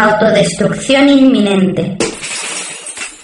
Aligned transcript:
Autodestrucción 0.00 1.08
inminente. 1.08 1.96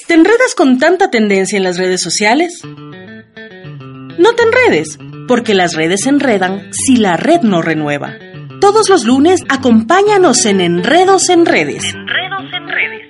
¿Te 0.09 0.15
enredas 0.15 0.57
con 0.57 0.81
tanta 0.81 1.09
tendencia 1.09 1.57
en 1.57 1.63
las 1.63 1.79
redes 1.79 2.03
sociales? 2.03 2.63
No 2.65 4.33
te 4.35 4.43
enredes, 4.43 4.99
porque 5.29 5.55
las 5.55 5.75
redes 5.75 6.01
se 6.01 6.09
enredan 6.09 6.73
si 6.73 6.97
la 6.97 7.17
red 7.17 7.43
no 7.43 7.63
renueva. 7.63 8.15
Todos 8.61 8.89
los 8.89 9.05
lunes 9.05 9.43
acompáñanos 9.49 10.45
en 10.47 10.61
Enredos 10.61 11.29
en 11.29 11.47
Redes. 11.47 11.85
Enredos 11.95 12.53
en 12.53 12.69
Redes. 12.69 13.03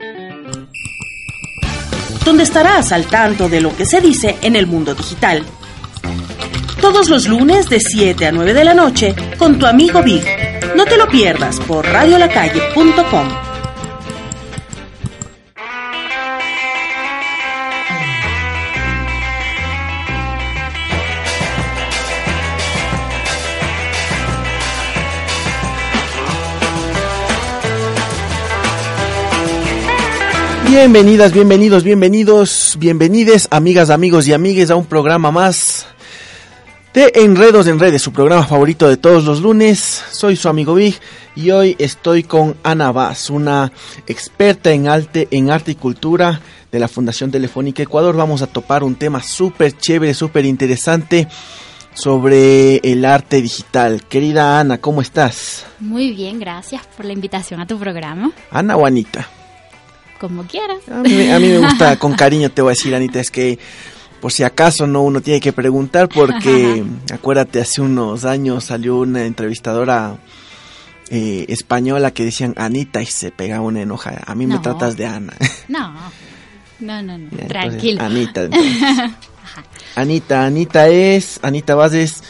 Donde 2.23 2.43
estarás 2.43 2.93
al 2.93 3.07
tanto 3.07 3.49
de 3.49 3.63
lo 3.63 3.75
que 3.75 3.87
se 3.87 4.03
dice 4.03 4.37
en 4.43 4.57
el 4.57 4.67
mundo 4.67 4.95
digital. 4.95 5.43
Todos 6.83 7.09
los 7.09 7.27
lunes 7.27 7.71
de 7.71 7.81
7 7.81 8.27
a 8.27 8.33
9 8.33 8.53
de 8.53 8.65
la 8.65 8.75
noche 8.75 9.15
con 9.39 9.59
tu 9.59 9.65
amigo 9.65 10.03
Big. 10.03 10.23
No 10.77 10.85
te 10.85 10.99
lo 10.99 11.09
pierdas 11.09 11.59
por 11.61 11.87
radiolacalle.com. 11.87 13.44
Bienvenidas, 30.77 31.33
bienvenidos, 31.33 31.85
bienvenidos, 31.85 32.77
bienvenides, 32.81 33.47
amigas, 33.53 33.91
amigos 33.91 34.27
y 34.27 34.33
amigues 34.33 34.71
a 34.71 34.77
un 34.77 34.87
programa 34.87 35.31
más 35.31 35.87
de 36.93 37.13
Enredos 37.15 37.69
en 37.69 37.79
Redes, 37.79 38.03
su 38.03 38.13
programa 38.13 38.45
favorito 38.45 38.89
de 38.89 38.97
todos 38.97 39.25
los 39.25 39.41
lunes. 39.41 39.79
Soy 40.11 40.35
su 40.35 40.49
amigo 40.49 40.75
Big 40.75 40.97
y 41.37 41.53
hoy 41.53 41.77
estoy 41.79 42.25
con 42.25 42.57
Ana 42.65 42.91
Vaz, 42.91 43.31
una 43.31 43.71
experta 44.09 44.73
en 44.73 44.89
arte, 44.89 45.29
en 45.31 45.53
arte 45.53 45.71
y 45.71 45.75
cultura 45.77 46.41
de 46.73 46.81
la 46.81 46.89
Fundación 46.89 47.31
Telefónica 47.31 47.85
Ecuador. 47.85 48.17
Vamos 48.17 48.43
a 48.43 48.49
topar 48.49 48.83
un 48.83 48.97
tema 48.97 49.23
súper 49.23 49.79
chévere, 49.79 50.13
súper 50.13 50.45
interesante 50.45 51.29
sobre 51.95 52.79
el 52.79 53.05
arte 53.05 53.41
digital. 53.41 54.03
Querida 54.09 54.59
Ana, 54.59 54.79
¿cómo 54.79 55.03
estás? 55.03 55.67
Muy 55.79 56.11
bien, 56.11 56.41
gracias 56.41 56.85
por 56.97 57.07
la 57.07 57.13
invitación 57.13 57.61
a 57.61 57.67
tu 57.69 57.79
programa. 57.79 58.33
Ana 58.51 58.77
o 58.77 58.85
Anita 58.85 59.29
como 60.19 60.45
quieras. 60.47 60.79
A 60.91 61.01
mí, 61.03 61.11
me 61.11 61.59
gusta, 61.59 61.97
con 61.99 62.15
cariño 62.15 62.51
te 62.51 62.63
voy 62.63 62.71
a 62.71 62.75
decir, 62.75 62.95
Anita, 62.95 63.21
es 63.21 63.31
que 63.31 63.59
por 64.21 64.33
si 64.33 64.43
acaso 64.43 64.87
no 64.87 65.03
uno 65.03 65.21
tiene 65.21 65.41
que 65.41 65.53
preguntar 65.53 66.09
porque 66.09 66.83
acuérdate 67.13 67.61
hace 67.61 67.83
unos 67.83 68.25
años 68.25 68.65
salió 68.65 68.97
una 68.97 69.27
entrevistadora 69.27 70.17
eh, 71.11 71.45
española 71.49 72.11
que 72.13 72.25
decían 72.25 72.55
Anita 72.57 73.03
y 73.03 73.07
se 73.07 73.31
pegaba 73.31 73.61
una 73.63 73.83
enoja. 73.83 74.23
A 74.27 74.35
mí 74.35 74.47
me 74.47 74.59
tratas 74.59 74.97
de 74.97 75.07
Ana. 75.07 75.35
No, 75.69 75.93
no, 76.81 77.03
no, 77.03 77.19
no. 77.19 77.29
tranquilo. 77.49 78.03
Anita, 78.03 78.49
Anita, 79.97 80.45
Anita 80.45 80.89
es, 80.89 81.39
Anita 81.43 81.75
Vaz 81.75 81.95
es 81.95 82.23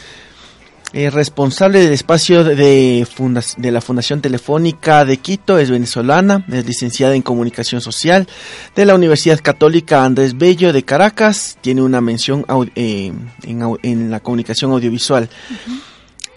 eh, 0.95 1.09
responsable 1.09 1.81
del 1.81 1.91
espacio 1.91 2.45
de, 2.45 2.55
de, 2.55 3.71
la 3.71 3.81
Fundación 3.81 4.21
Telefónica 4.21 5.03
de 5.03 5.17
Quito, 5.17 5.57
es 5.57 5.69
venezolana, 5.69 6.45
es 6.49 6.65
licenciada 6.65 7.15
en 7.15 7.21
Comunicación 7.21 7.81
Social 7.81 8.29
de 8.77 8.85
la 8.85 8.95
Universidad 8.95 9.41
Católica 9.41 10.05
Andrés 10.05 10.37
Bello 10.37 10.71
de 10.71 10.83
Caracas, 10.83 11.57
tiene 11.59 11.81
una 11.81 11.99
mención 11.99 12.45
eh, 12.75 13.11
en, 13.43 14.09
la 14.09 14.21
comunicación 14.21 14.71
audiovisual. 14.71 15.27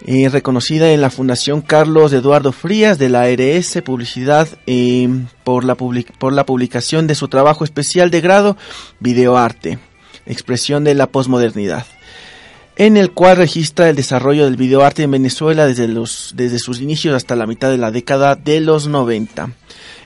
Eh, 0.05 0.27
reconocida 0.27 0.91
en 0.91 0.99
la 0.99 1.09
Fundación 1.09 1.61
Carlos 1.61 2.11
Eduardo 2.11 2.51
Frías 2.51 2.97
de 2.97 3.07
la 3.07 3.21
ARS 3.21 3.81
Publicidad 3.85 4.49
por, 5.45 5.63
la 5.63 5.75
por 5.75 6.33
la 6.33 6.45
publicación 6.45 7.07
de 7.07 7.15
su 7.15 7.29
trabajo 7.29 7.63
especial 7.63 8.11
de 8.11 8.19
grado 8.19 8.57
Videoarte, 8.99 9.79
expresión 10.25 10.83
de 10.83 10.95
la 10.95 11.07
posmodernidad 11.07 11.85
en 12.79 12.95
el 12.95 13.11
cual 13.11 13.35
registra 13.35 13.89
el 13.89 13.97
desarrollo 13.97 14.45
del 14.45 14.55
videoarte 14.55 15.03
en 15.03 15.11
Venezuela 15.11 15.67
desde, 15.67 15.89
los, 15.89 16.31
desde 16.37 16.59
sus 16.59 16.79
inicios 16.79 17.13
hasta 17.13 17.35
la 17.35 17.45
mitad 17.45 17.69
de 17.69 17.77
la 17.77 17.91
década 17.91 18.37
de 18.37 18.61
los 18.61 18.87
90. 18.87 19.51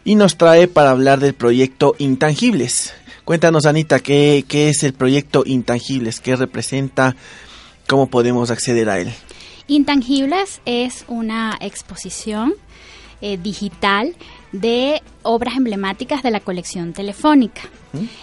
Y 0.03 0.15
nos 0.15 0.37
trae 0.37 0.67
para 0.67 0.89
hablar 0.89 1.19
del 1.19 1.35
proyecto 1.35 1.93
Intangibles. 1.99 2.95
Cuéntanos, 3.25 3.67
Anita, 3.67 3.99
¿qué, 3.99 4.43
qué 4.47 4.69
es 4.69 4.81
el 4.81 4.93
proyecto 4.93 5.43
Intangibles? 5.45 6.19
¿Qué 6.19 6.35
representa? 6.35 7.15
¿Cómo 7.87 8.07
podemos 8.07 8.49
acceder 8.49 8.89
a 8.89 8.99
él? 8.99 9.13
Intangibles 9.67 10.59
es 10.65 11.05
una 11.07 11.55
exposición 11.61 12.55
eh, 13.21 13.37
digital 13.37 14.15
de 14.53 15.01
obras 15.23 15.57
emblemáticas 15.57 16.23
de 16.23 16.31
la 16.31 16.39
colección 16.39 16.93
telefónica. 16.93 17.63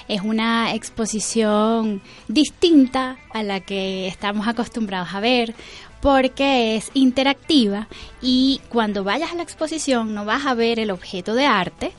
Es 0.09 0.23
una 0.23 0.75
exposición 0.75 2.01
distinta 2.29 3.19
a 3.33 3.43
la 3.43 3.61
que 3.61 4.09
estamos 4.09 4.49
acostumbrados 4.49 5.13
a 5.13 5.21
ver 5.21 5.55
porque 6.01 6.77
es 6.77 6.91
interactiva 6.95 7.89
y 8.23 8.61
cuando 8.69 9.05
vayas 9.05 9.33
a 9.33 9.35
la 9.35 9.43
exposición 9.43 10.15
no 10.15 10.25
vas 10.25 10.47
a 10.47 10.55
ver 10.55 10.79
el 10.79 10.91
objeto 10.91 11.35
de 11.35 11.47
arte, 11.47 11.93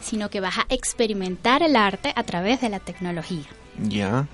sino 0.00 0.28
que 0.30 0.40
vas 0.40 0.58
a 0.58 0.66
experimentar 0.68 1.62
el 1.62 1.74
arte 1.74 2.12
a 2.14 2.22
través 2.22 2.60
de 2.60 2.68
la 2.68 2.80
tecnología. 2.80 3.46
Ya. 3.82 4.26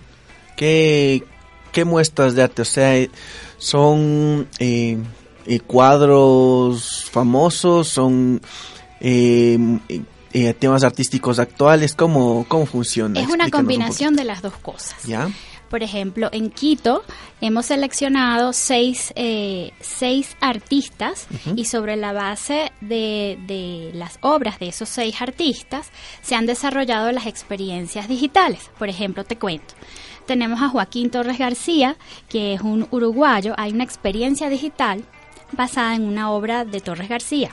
¿Qué, 0.57 1.25
qué 1.73 1.85
muestras 1.85 2.35
de 2.35 2.43
arte? 2.43 2.63
O 2.63 2.67
sea, 2.67 3.07
son 3.59 4.49
eh, 4.59 4.99
eh, 5.47 5.61
cuadros 5.61 7.09
famosos, 7.11 7.89
son 7.89 8.41
eh, 9.03 9.59
eh, 10.33 10.55
temas 10.55 10.85
artísticos 10.85 11.39
actuales, 11.39 11.95
¿cómo, 11.95 12.47
cómo 12.49 12.67
funciona? 12.67 13.21
Es 13.21 13.29
una 13.29 13.51
combinación 13.51 14.17
de 14.17 14.25
las 14.25 14.41
dos 14.43 14.55
cosas. 14.55 15.03
¿Ya? 15.05 15.29
Por 15.69 15.83
ejemplo, 15.83 16.29
en 16.33 16.51
Quito 16.51 17.03
hemos 17.41 17.67
seleccionado 17.67 18.53
seis, 18.53 19.11
seis 19.81 20.37
artistas 20.43 21.27
y 21.57 21.65
sobre 21.65 21.97
la 21.97 22.13
base 22.13 22.71
de, 22.83 23.39
de, 23.47 23.91
las 23.95 24.19
obras 24.21 24.59
de 24.59 24.69
esos 24.69 24.91
seis 24.91 25.23
artistas 25.23 25.91
se 26.21 26.35
han 26.35 26.45
desarrollado 26.45 27.11
las 27.11 27.27
experiencias 27.27 28.07
digitales. 28.07 28.71
Por 28.79 28.91
ejemplo, 28.91 29.25
te 29.25 29.39
cuento. 29.39 29.75
Tenemos 30.27 30.61
a 30.61 30.69
Joaquín 30.69 31.11
Torres 31.11 31.39
García, 31.39 31.97
que 32.29 32.55
es 32.55 32.61
un 32.61 32.87
uruguayo. 32.91 33.55
Hay 33.57 33.73
una 33.73 33.85
experiencia 33.85 34.49
digital 34.49 35.05
basada 35.53 35.95
en 35.95 36.03
una 36.03 36.31
obra 36.31 36.65
de 36.65 36.81
Torres 36.81 37.09
García. 37.09 37.51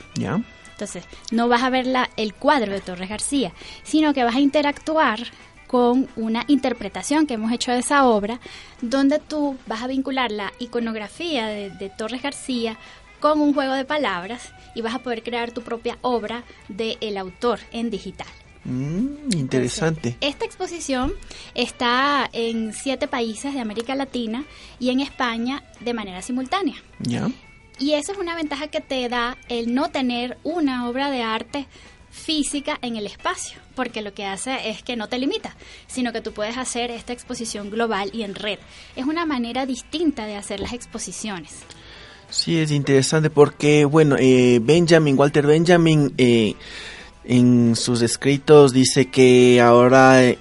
Entonces, 0.80 1.04
no 1.30 1.46
vas 1.46 1.62
a 1.62 1.68
ver 1.68 1.86
la, 1.86 2.08
el 2.16 2.32
cuadro 2.32 2.72
de 2.72 2.80
Torres 2.80 3.10
García, 3.10 3.52
sino 3.82 4.14
que 4.14 4.24
vas 4.24 4.36
a 4.36 4.40
interactuar 4.40 5.20
con 5.66 6.08
una 6.16 6.44
interpretación 6.48 7.26
que 7.26 7.34
hemos 7.34 7.52
hecho 7.52 7.70
de 7.70 7.80
esa 7.80 8.06
obra, 8.06 8.40
donde 8.80 9.18
tú 9.18 9.58
vas 9.66 9.82
a 9.82 9.88
vincular 9.88 10.32
la 10.32 10.54
iconografía 10.58 11.48
de, 11.48 11.92
Torres 11.98 12.22
García 12.22 12.78
con 13.20 13.42
un 13.42 13.52
juego 13.52 13.74
de 13.74 13.84
palabras 13.84 14.54
y 14.74 14.80
vas 14.80 14.94
a 14.94 15.00
poder 15.00 15.22
crear 15.22 15.52
tu 15.52 15.60
propia 15.60 15.98
obra 16.00 16.44
del 16.68 16.96
el 17.02 17.18
autor 17.18 17.60
en 17.72 17.90
digital. 17.90 18.26
Mm, 18.64 19.32
interesante. 19.36 20.16
esta 20.20 20.44
exposición 20.46 21.12
está 21.54 22.28
en 22.32 22.72
siete 22.72 23.06
países 23.06 23.52
de 23.52 23.60
América 23.60 23.94
Latina 23.94 24.44
y 24.78 24.88
en 24.88 25.00
España 25.00 25.62
de 25.80 25.92
manera 25.92 26.22
simultánea. 26.22 26.76
¿Ya? 27.00 27.28
Y 27.80 27.94
esa 27.94 28.12
es 28.12 28.18
una 28.18 28.36
ventaja 28.36 28.68
que 28.68 28.82
te 28.82 29.08
da 29.08 29.38
el 29.48 29.74
no 29.74 29.90
tener 29.90 30.36
una 30.44 30.86
obra 30.88 31.10
de 31.10 31.22
arte 31.22 31.66
física 32.10 32.78
en 32.82 32.96
el 32.96 33.06
espacio, 33.06 33.58
porque 33.74 34.02
lo 34.02 34.12
que 34.12 34.26
hace 34.26 34.68
es 34.68 34.82
que 34.82 34.96
no 34.96 35.08
te 35.08 35.18
limita, 35.18 35.56
sino 35.86 36.12
que 36.12 36.20
tú 36.20 36.32
puedes 36.32 36.58
hacer 36.58 36.90
esta 36.90 37.14
exposición 37.14 37.70
global 37.70 38.10
y 38.12 38.22
en 38.22 38.34
red. 38.34 38.58
Es 38.96 39.06
una 39.06 39.24
manera 39.24 39.64
distinta 39.64 40.26
de 40.26 40.36
hacer 40.36 40.60
las 40.60 40.74
exposiciones. 40.74 41.54
Sí, 42.28 42.58
es 42.58 42.70
interesante 42.70 43.30
porque, 43.30 43.86
bueno, 43.86 44.16
eh, 44.18 44.60
Benjamin, 44.62 45.18
Walter 45.18 45.46
Benjamin, 45.46 46.12
eh, 46.18 46.54
en 47.24 47.74
sus 47.76 48.02
escritos 48.02 48.74
dice 48.74 49.06
que 49.06 49.60
ahora... 49.60 50.22
Eh, 50.22 50.38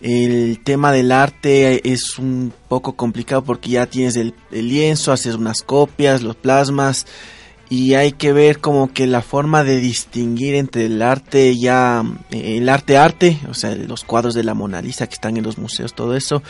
el 0.00 0.60
tema 0.60 0.92
del 0.92 1.12
arte 1.12 1.92
es 1.92 2.18
un 2.18 2.52
poco 2.68 2.94
complicado 2.94 3.44
porque 3.44 3.70
ya 3.70 3.86
tienes 3.86 4.16
el, 4.16 4.34
lienzo, 4.50 5.12
haces 5.12 5.34
unas 5.34 5.62
copias, 5.62 6.22
los 6.22 6.36
plasmas 6.36 7.06
y 7.68 7.94
hay 7.94 8.12
que 8.12 8.32
ver 8.32 8.58
como 8.58 8.92
que 8.92 9.06
la 9.06 9.22
forma 9.22 9.62
de 9.62 9.78
distinguir 9.78 10.54
entre 10.54 10.86
el 10.86 11.02
arte 11.02 11.56
ya, 11.56 12.02
el 12.30 12.68
arte 12.68 12.96
arte, 12.96 13.38
o 13.48 13.54
sea, 13.54 13.74
los 13.76 14.04
cuadros 14.04 14.34
de 14.34 14.42
la 14.42 14.54
Mona 14.54 14.82
Lisa 14.82 15.06
que 15.06 15.14
están 15.14 15.36
en 15.36 15.44
los 15.44 15.58
museos, 15.58 15.94
todo 15.94 16.16
eso, 16.16 16.42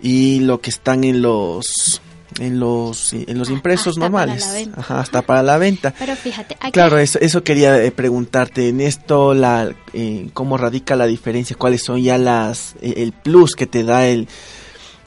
y 0.00 0.40
lo 0.40 0.60
que 0.60 0.70
están 0.70 1.04
en 1.04 1.22
los 1.22 2.02
en 2.38 2.60
los 2.60 3.12
en 3.12 3.38
los 3.38 3.50
impresos 3.50 3.98
normales. 3.98 4.46
hasta 4.88 5.22
para 5.22 5.42
la 5.42 5.58
venta. 5.58 5.94
Pero 5.98 6.16
fíjate 6.16 6.56
claro 6.72 6.98
eso, 6.98 7.18
eso 7.20 7.42
quería 7.42 7.82
eh, 7.82 7.90
preguntarte 7.90 8.68
en 8.68 8.80
esto 8.80 9.34
la 9.34 9.72
eh, 9.92 10.28
cómo 10.32 10.56
radica 10.56 10.96
la 10.96 11.06
diferencia 11.06 11.56
cuáles 11.56 11.82
son 11.84 12.02
ya 12.02 12.18
las 12.18 12.74
eh, 12.80 12.94
el 12.98 13.12
plus 13.12 13.54
que 13.54 13.66
te 13.66 13.84
da 13.84 14.06
el 14.06 14.28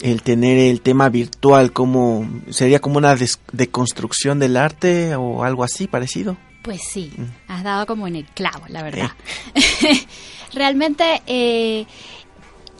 el 0.01 0.23
tener 0.23 0.57
el 0.57 0.81
tema 0.81 1.09
virtual 1.09 1.71
como 1.71 2.27
sería 2.49 2.79
como 2.79 2.97
una 2.97 3.15
deconstrucción 3.51 4.39
del 4.39 4.57
arte 4.57 5.15
o 5.15 5.43
algo 5.43 5.63
así 5.63 5.87
parecido 5.87 6.37
Pues 6.63 6.81
sí, 6.91 7.11
mm. 7.15 7.51
has 7.51 7.63
dado 7.63 7.85
como 7.85 8.07
en 8.07 8.15
el 8.17 8.25
clavo, 8.25 8.65
la 8.67 8.83
verdad. 8.83 9.11
Realmente 10.53 11.21
eh, 11.27 11.85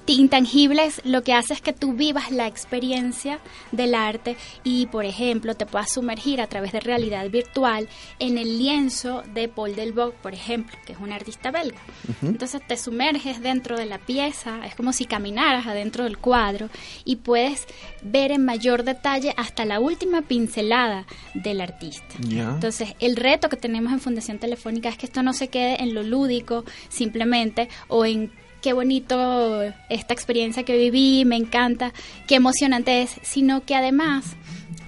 intangibles 0.07 1.01
lo 1.05 1.23
que 1.23 1.33
hace 1.33 1.53
es 1.53 1.61
que 1.61 1.73
tú 1.73 1.93
vivas 1.93 2.31
la 2.31 2.47
experiencia 2.47 3.39
del 3.71 3.95
arte 3.95 4.35
y, 4.63 4.87
por 4.87 5.05
ejemplo, 5.05 5.55
te 5.55 5.65
puedas 5.65 5.91
sumergir 5.91 6.41
a 6.41 6.47
través 6.47 6.71
de 6.71 6.79
realidad 6.79 7.29
virtual 7.29 7.87
en 8.19 8.37
el 8.37 8.57
lienzo 8.57 9.23
de 9.33 9.47
Paul 9.47 9.75
Delvaux, 9.75 10.15
por 10.21 10.33
ejemplo, 10.33 10.77
que 10.85 10.93
es 10.93 10.99
un 10.99 11.11
artista 11.11 11.51
belga. 11.51 11.79
Entonces 12.21 12.61
te 12.67 12.77
sumerges 12.77 13.41
dentro 13.41 13.77
de 13.77 13.85
la 13.85 13.99
pieza, 13.99 14.65
es 14.65 14.75
como 14.75 14.93
si 14.93 15.05
caminaras 15.05 15.67
adentro 15.67 16.03
del 16.03 16.17
cuadro 16.17 16.69
y 17.05 17.17
puedes 17.17 17.67
ver 18.01 18.31
en 18.31 18.43
mayor 18.43 18.83
detalle 18.83 19.33
hasta 19.37 19.65
la 19.65 19.79
última 19.79 20.21
pincelada 20.21 21.05
del 21.33 21.61
artista. 21.61 22.15
Entonces, 22.19 22.95
el 22.99 23.15
reto 23.15 23.49
que 23.49 23.57
tenemos 23.57 23.93
en 23.93 23.99
Fundación 23.99 24.39
Telefónica 24.39 24.89
es 24.89 24.97
que 24.97 25.05
esto 25.05 25.23
no 25.23 25.33
se 25.33 25.49
quede 25.49 25.81
en 25.81 25.93
lo 25.93 26.03
lúdico 26.03 26.65
simplemente 26.89 27.69
o 27.87 28.05
en 28.05 28.31
qué 28.61 28.73
bonito 28.73 29.61
esta 29.89 30.13
experiencia 30.13 30.63
que 30.63 30.77
viví, 30.77 31.25
me 31.25 31.35
encanta, 31.35 31.93
qué 32.27 32.35
emocionante 32.35 33.01
es, 33.01 33.15
sino 33.23 33.65
que 33.65 33.75
además 33.75 34.35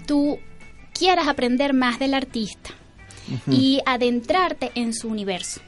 tú 0.06 0.40
quieras 0.94 1.28
aprender 1.28 1.74
más 1.74 2.00
del 2.00 2.14
artista 2.14 2.72
y 3.50 3.80
adentrarte 3.86 4.72
en 4.76 4.94
su 4.94 5.08
universo. 5.08 5.62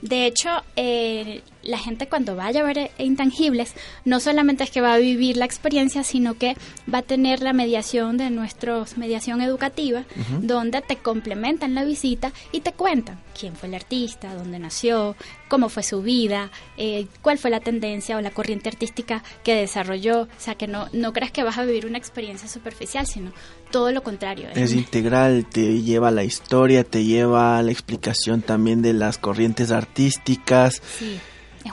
De 0.00 0.26
hecho, 0.26 0.50
eh, 0.76 1.42
la 1.64 1.78
gente 1.78 2.08
cuando 2.08 2.36
vaya 2.36 2.60
a 2.60 2.64
ver 2.64 2.90
Intangibles, 2.98 3.74
no 4.04 4.20
solamente 4.20 4.64
es 4.64 4.70
que 4.70 4.80
va 4.80 4.94
a 4.94 4.98
vivir 4.98 5.36
la 5.36 5.44
experiencia, 5.44 6.04
sino 6.04 6.34
que 6.34 6.56
va 6.92 6.98
a 6.98 7.02
tener 7.02 7.40
la 7.40 7.52
mediación 7.52 8.16
de 8.16 8.30
nuestros 8.30 8.96
mediación 8.96 9.40
educativa, 9.40 10.04
donde 10.40 10.82
te 10.82 10.96
complementan 10.96 11.74
la 11.74 11.84
visita 11.84 12.32
y 12.52 12.60
te 12.60 12.72
cuentan 12.72 13.18
quién 13.38 13.54
fue 13.56 13.68
el 13.68 13.74
artista, 13.74 14.34
dónde 14.34 14.58
nació, 14.58 15.16
cómo 15.48 15.68
fue 15.68 15.82
su 15.82 16.02
vida, 16.02 16.50
eh, 16.76 17.06
cuál 17.22 17.38
fue 17.38 17.50
la 17.50 17.60
tendencia 17.60 18.16
o 18.16 18.20
la 18.20 18.30
corriente 18.30 18.68
artística 18.68 19.22
que 19.42 19.54
desarrolló. 19.54 20.22
O 20.22 20.28
sea, 20.38 20.54
que 20.54 20.66
no, 20.66 20.88
no 20.92 21.12
creas 21.12 21.32
que 21.32 21.42
vas 21.42 21.58
a 21.58 21.64
vivir 21.64 21.86
una 21.86 21.98
experiencia 21.98 22.48
superficial, 22.48 23.06
sino 23.06 23.32
todo 23.70 23.90
lo 23.90 24.02
contrario. 24.02 24.48
Es 24.54 24.72
integral, 24.72 25.46
te 25.46 25.82
lleva 25.82 26.08
a 26.08 26.12
la 26.12 26.24
historia, 26.24 26.84
te 26.84 27.04
lleva 27.04 27.58
a 27.58 27.62
la 27.62 27.72
explicación 27.72 28.42
también 28.42 28.82
de 28.82 28.92
las 28.92 29.18
corrientes 29.18 29.70
artísticas. 29.70 30.80
Sí, 30.98 31.18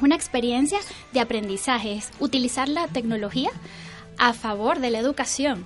es 0.02 0.04
una 0.04 0.16
experiencia 0.16 0.80
de 1.14 1.20
aprendizaje, 1.20 1.94
es 1.94 2.10
utilizar 2.20 2.68
la 2.68 2.88
tecnología 2.88 3.52
a 4.18 4.34
favor 4.34 4.80
de 4.80 4.90
la 4.90 4.98
educación 4.98 5.66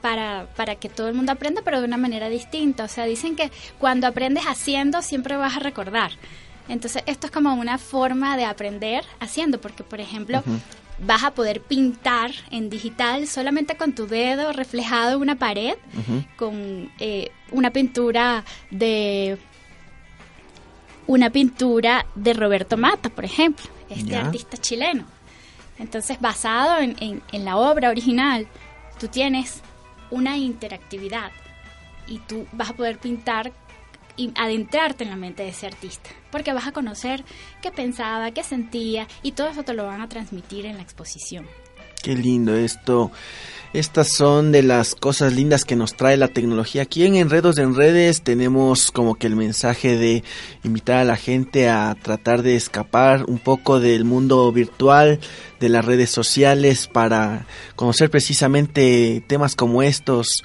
para, 0.00 0.46
para 0.56 0.76
que 0.76 0.88
todo 0.88 1.08
el 1.08 1.14
mundo 1.14 1.32
aprenda, 1.32 1.62
pero 1.64 1.80
de 1.80 1.86
una 1.86 1.96
manera 1.96 2.28
distinta. 2.28 2.84
O 2.84 2.88
sea, 2.88 3.04
dicen 3.06 3.34
que 3.34 3.50
cuando 3.78 4.06
aprendes 4.06 4.44
haciendo 4.44 5.02
siempre 5.02 5.36
vas 5.36 5.56
a 5.56 5.60
recordar. 5.60 6.12
Entonces, 6.68 7.02
esto 7.06 7.26
es 7.26 7.32
como 7.32 7.54
una 7.54 7.78
forma 7.78 8.36
de 8.36 8.44
aprender 8.44 9.04
haciendo, 9.20 9.60
porque, 9.60 9.84
por 9.84 10.00
ejemplo, 10.00 10.42
vas 10.98 11.24
a 11.24 11.32
poder 11.32 11.60
pintar 11.60 12.30
en 12.50 12.70
digital 12.70 13.26
solamente 13.26 13.76
con 13.76 13.94
tu 13.94 14.06
dedo 14.06 14.52
reflejado 14.52 15.16
en 15.16 15.22
una 15.22 15.36
pared, 15.36 15.74
con 16.36 16.90
eh, 16.98 17.30
una 17.50 17.70
pintura 17.70 18.44
de 18.70 19.38
una 21.06 21.30
pintura 21.30 22.06
de 22.14 22.32
Roberto 22.34 22.76
Mata, 22.76 23.10
por 23.10 23.24
ejemplo, 23.24 23.66
este 23.88 24.16
artista 24.16 24.56
chileno. 24.56 25.04
Entonces, 25.78 26.20
basado 26.20 26.78
en, 26.78 27.22
en, 27.32 27.44
la 27.44 27.56
obra 27.56 27.90
original, 27.90 28.46
tú 28.98 29.08
tienes 29.08 29.60
una 30.10 30.36
interactividad 30.36 31.30
y 32.06 32.18
tú 32.20 32.46
vas 32.52 32.70
a 32.70 32.72
poder 32.74 32.98
pintar 32.98 33.52
y 34.16 34.32
adentrarte 34.34 35.04
en 35.04 35.10
la 35.10 35.16
mente 35.16 35.42
de 35.42 35.50
ese 35.50 35.66
artista, 35.66 36.08
porque 36.32 36.54
vas 36.54 36.66
a 36.66 36.72
conocer 36.72 37.22
qué 37.60 37.70
pensaba, 37.70 38.30
qué 38.30 38.42
sentía 38.42 39.06
y 39.22 39.32
todo 39.32 39.48
eso 39.48 39.62
te 39.62 39.74
lo 39.74 39.84
van 39.84 40.00
a 40.00 40.08
transmitir 40.08 40.64
en 40.64 40.76
la 40.76 40.82
exposición. 40.82 41.46
Qué 42.02 42.14
lindo 42.14 42.54
esto. 42.56 43.10
Estas 43.76 44.08
son 44.14 44.52
de 44.52 44.62
las 44.62 44.94
cosas 44.94 45.34
lindas 45.34 45.66
que 45.66 45.76
nos 45.76 45.92
trae 45.96 46.16
la 46.16 46.28
tecnología. 46.28 46.80
Aquí 46.80 47.04
en 47.04 47.14
Enredos 47.14 47.58
en 47.58 47.74
Redes 47.74 48.22
tenemos 48.22 48.90
como 48.90 49.16
que 49.16 49.26
el 49.26 49.36
mensaje 49.36 49.98
de 49.98 50.24
invitar 50.64 50.96
a 50.96 51.04
la 51.04 51.16
gente 51.16 51.68
a 51.68 51.94
tratar 52.00 52.42
de 52.42 52.56
escapar 52.56 53.26
un 53.28 53.38
poco 53.38 53.78
del 53.78 54.04
mundo 54.06 54.50
virtual, 54.50 55.20
de 55.60 55.68
las 55.68 55.84
redes 55.84 56.08
sociales, 56.08 56.88
para 56.90 57.46
conocer 57.74 58.10
precisamente 58.10 59.22
temas 59.26 59.54
como 59.54 59.82
estos, 59.82 60.42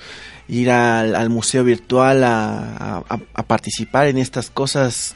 ir 0.49 0.69
al, 0.69 1.29
museo 1.29 1.63
virtual 1.63 2.25
a, 2.25 3.01
participar 3.47 4.07
en 4.07 4.17
estas 4.17 4.49
cosas 4.49 5.15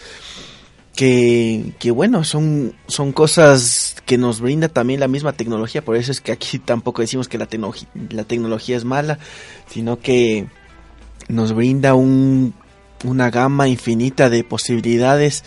que, 0.96 1.74
que, 1.80 1.92
bueno, 1.92 2.24
son, 2.24 2.74
son 2.88 3.12
cosas 3.12 3.96
que 4.06 4.18
nos 4.18 4.40
brinda 4.42 4.70
también 4.70 5.00
la 5.00 5.08
misma 5.08 5.34
tecnología, 5.34 5.84
por 5.84 5.96
eso 5.96 6.12
es 6.12 6.22
que 6.22 6.32
aquí 6.32 6.60
tampoco 6.66 7.02
decimos 7.02 7.28
que 7.28 7.38
la, 7.38 7.48
la 8.10 8.24
tecnología 8.24 8.78
es 8.78 8.86
mala, 8.86 9.20
sino 9.68 10.00
que 10.00 10.48
nos 11.28 11.54
brinda 11.54 11.96
un, 11.96 12.54
una 13.04 13.30
gama 13.30 13.68
infinita 13.68 14.30
de 14.30 14.44
posibilidades 14.44 15.44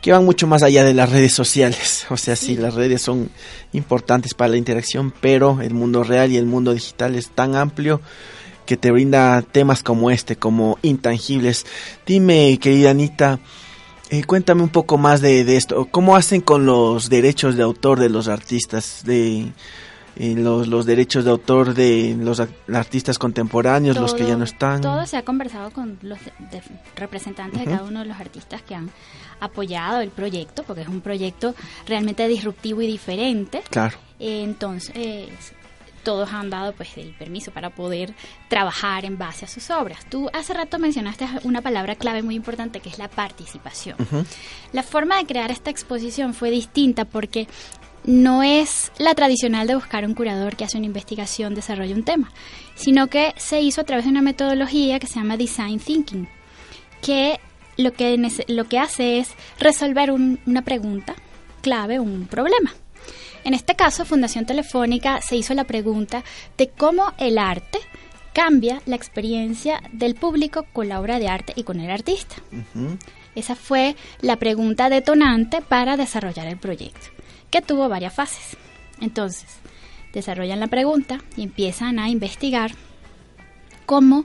que 0.00 0.12
van 0.12 0.24
mucho 0.24 0.46
más 0.46 0.62
allá 0.62 0.84
de 0.84 0.94
las 0.94 1.10
redes 1.10 1.32
sociales. 1.32 2.06
O 2.10 2.16
sea, 2.16 2.36
sí, 2.36 2.56
las 2.56 2.74
redes 2.74 3.02
son 3.02 3.30
importantes 3.72 4.34
para 4.34 4.50
la 4.50 4.56
interacción, 4.56 5.12
pero 5.20 5.60
el 5.62 5.72
mundo 5.72 6.04
real 6.04 6.30
y 6.30 6.36
el 6.36 6.46
mundo 6.46 6.74
digital 6.74 7.14
es 7.14 7.30
tan 7.30 7.56
amplio 7.56 8.00
que 8.66 8.76
te 8.76 8.90
brinda 8.90 9.42
temas 9.42 9.82
como 9.82 10.10
este, 10.10 10.36
como 10.36 10.78
intangibles. 10.82 11.66
Dime, 12.06 12.58
querida 12.60 12.90
Anita, 12.90 13.40
eh, 14.12 14.24
cuéntame 14.24 14.62
un 14.62 14.68
poco 14.68 14.98
más 14.98 15.22
de, 15.22 15.56
esto. 15.56 15.88
¿Cómo 15.90 16.16
hacen 16.16 16.42
con 16.42 16.66
los 16.66 17.08
derechos 17.08 17.56
de 17.56 17.62
autor 17.62 17.98
de 17.98 18.10
los 18.10 18.28
artistas? 18.28 19.02
De 19.06 19.52
eh, 20.16 20.34
los, 20.36 20.68
los, 20.68 20.84
derechos 20.84 21.24
de 21.24 21.30
autor 21.30 21.72
de 21.72 22.14
los 22.18 22.38
artistas 22.74 23.18
contemporáneos, 23.18 23.96
los 23.96 24.12
que 24.12 24.26
ya 24.26 24.36
no 24.36 24.44
están. 24.44 24.82
Todo 24.82 25.06
se 25.06 25.16
ha 25.16 25.24
conversado 25.24 25.70
con 25.70 25.98
los 26.02 26.18
representantes 26.94 27.58
de 27.60 27.64
cada 27.64 27.84
uno 27.84 28.00
de 28.00 28.04
los 28.04 28.20
artistas 28.20 28.60
que 28.60 28.74
han 28.74 28.90
apoyado 29.40 30.02
el 30.02 30.10
proyecto, 30.10 30.62
porque 30.62 30.82
es 30.82 30.88
un 30.88 31.00
proyecto 31.00 31.54
realmente 31.86 32.28
disruptivo 32.28 32.82
y 32.82 32.88
diferente. 32.88 33.62
Claro. 33.70 33.96
entonces, 34.18 35.54
todos 36.02 36.32
han 36.32 36.50
dado 36.50 36.72
pues 36.72 36.96
el 36.96 37.14
permiso 37.14 37.50
para 37.50 37.70
poder 37.70 38.14
trabajar 38.48 39.04
en 39.04 39.18
base 39.18 39.44
a 39.44 39.48
sus 39.48 39.70
obras. 39.70 40.04
Tú 40.08 40.28
hace 40.32 40.54
rato 40.54 40.78
mencionaste 40.78 41.26
una 41.44 41.60
palabra 41.60 41.94
clave 41.94 42.22
muy 42.22 42.34
importante 42.34 42.80
que 42.80 42.88
es 42.88 42.98
la 42.98 43.08
participación. 43.08 43.96
La 44.72 44.82
forma 44.82 45.16
de 45.16 45.26
crear 45.26 45.50
esta 45.50 45.70
exposición 45.70 46.34
fue 46.34 46.50
distinta 46.50 47.04
porque 47.04 47.46
no 48.04 48.42
es 48.42 48.90
la 48.98 49.14
tradicional 49.14 49.66
de 49.66 49.76
buscar 49.76 50.04
un 50.04 50.14
curador 50.14 50.56
que 50.56 50.64
hace 50.64 50.76
una 50.76 50.86
investigación, 50.86 51.54
desarrolla 51.54 51.94
un 51.94 52.04
tema, 52.04 52.32
sino 52.74 53.06
que 53.06 53.32
se 53.36 53.60
hizo 53.60 53.80
a 53.80 53.84
través 53.84 54.04
de 54.04 54.10
una 54.10 54.22
metodología 54.22 54.98
que 54.98 55.06
se 55.06 55.14
llama 55.14 55.36
Design 55.36 55.78
Thinking, 55.78 56.28
que 57.00 57.38
lo 57.76 57.92
que, 57.92 58.18
lo 58.48 58.64
que 58.64 58.78
hace 58.78 59.18
es 59.18 59.30
resolver 59.58 60.10
una 60.10 60.62
pregunta 60.62 61.14
clave, 61.62 62.00
un 62.00 62.26
problema. 62.26 62.74
En 63.44 63.54
este 63.54 63.74
caso, 63.74 64.04
Fundación 64.04 64.46
Telefónica 64.46 65.20
se 65.20 65.36
hizo 65.36 65.54
la 65.54 65.64
pregunta 65.64 66.22
de 66.56 66.68
cómo 66.68 67.12
el 67.18 67.38
arte 67.38 67.78
cambia 68.32 68.80
la 68.86 68.96
experiencia 68.96 69.82
del 69.92 70.14
público 70.14 70.64
con 70.72 70.88
la 70.88 71.00
obra 71.00 71.18
de 71.18 71.28
arte 71.28 71.52
y 71.56 71.64
con 71.64 71.80
el 71.80 71.90
artista. 71.90 72.36
Esa 73.34 73.56
fue 73.56 73.96
la 74.20 74.36
pregunta 74.36 74.88
detonante 74.88 75.60
para 75.60 75.96
desarrollar 75.96 76.46
el 76.46 76.58
proyecto, 76.58 77.08
que 77.50 77.62
tuvo 77.62 77.88
varias 77.88 78.14
fases. 78.14 78.56
Entonces, 79.00 79.46
desarrollan 80.12 80.60
la 80.60 80.68
pregunta 80.68 81.18
y 81.36 81.42
empiezan 81.42 81.98
a 81.98 82.08
investigar 82.08 82.72
cómo 83.86 84.24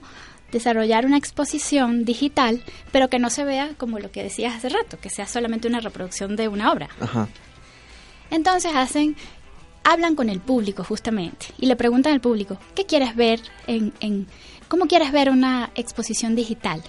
desarrollar 0.52 1.04
una 1.04 1.18
exposición 1.18 2.04
digital, 2.04 2.62
pero 2.92 3.08
que 3.08 3.18
no 3.18 3.30
se 3.30 3.44
vea 3.44 3.70
como 3.76 3.98
lo 3.98 4.10
que 4.10 4.22
decías 4.22 4.54
hace 4.54 4.68
rato, 4.68 4.98
que 4.98 5.10
sea 5.10 5.26
solamente 5.26 5.68
una 5.68 5.80
reproducción 5.80 6.36
de 6.36 6.48
una 6.48 6.72
obra. 6.72 6.88
Entonces 8.30 8.72
hacen, 8.74 9.16
hablan 9.84 10.14
con 10.14 10.28
el 10.28 10.40
público 10.40 10.84
justamente 10.84 11.46
y 11.58 11.66
le 11.66 11.76
preguntan 11.76 12.12
al 12.12 12.20
público, 12.20 12.58
¿qué 12.74 12.84
quieres 12.84 13.16
ver 13.16 13.40
en, 13.66 13.92
en 14.00 14.26
cómo 14.68 14.86
quieres 14.86 15.12
ver 15.12 15.30
una 15.30 15.70
exposición 15.74 16.34
digital? 16.34 16.82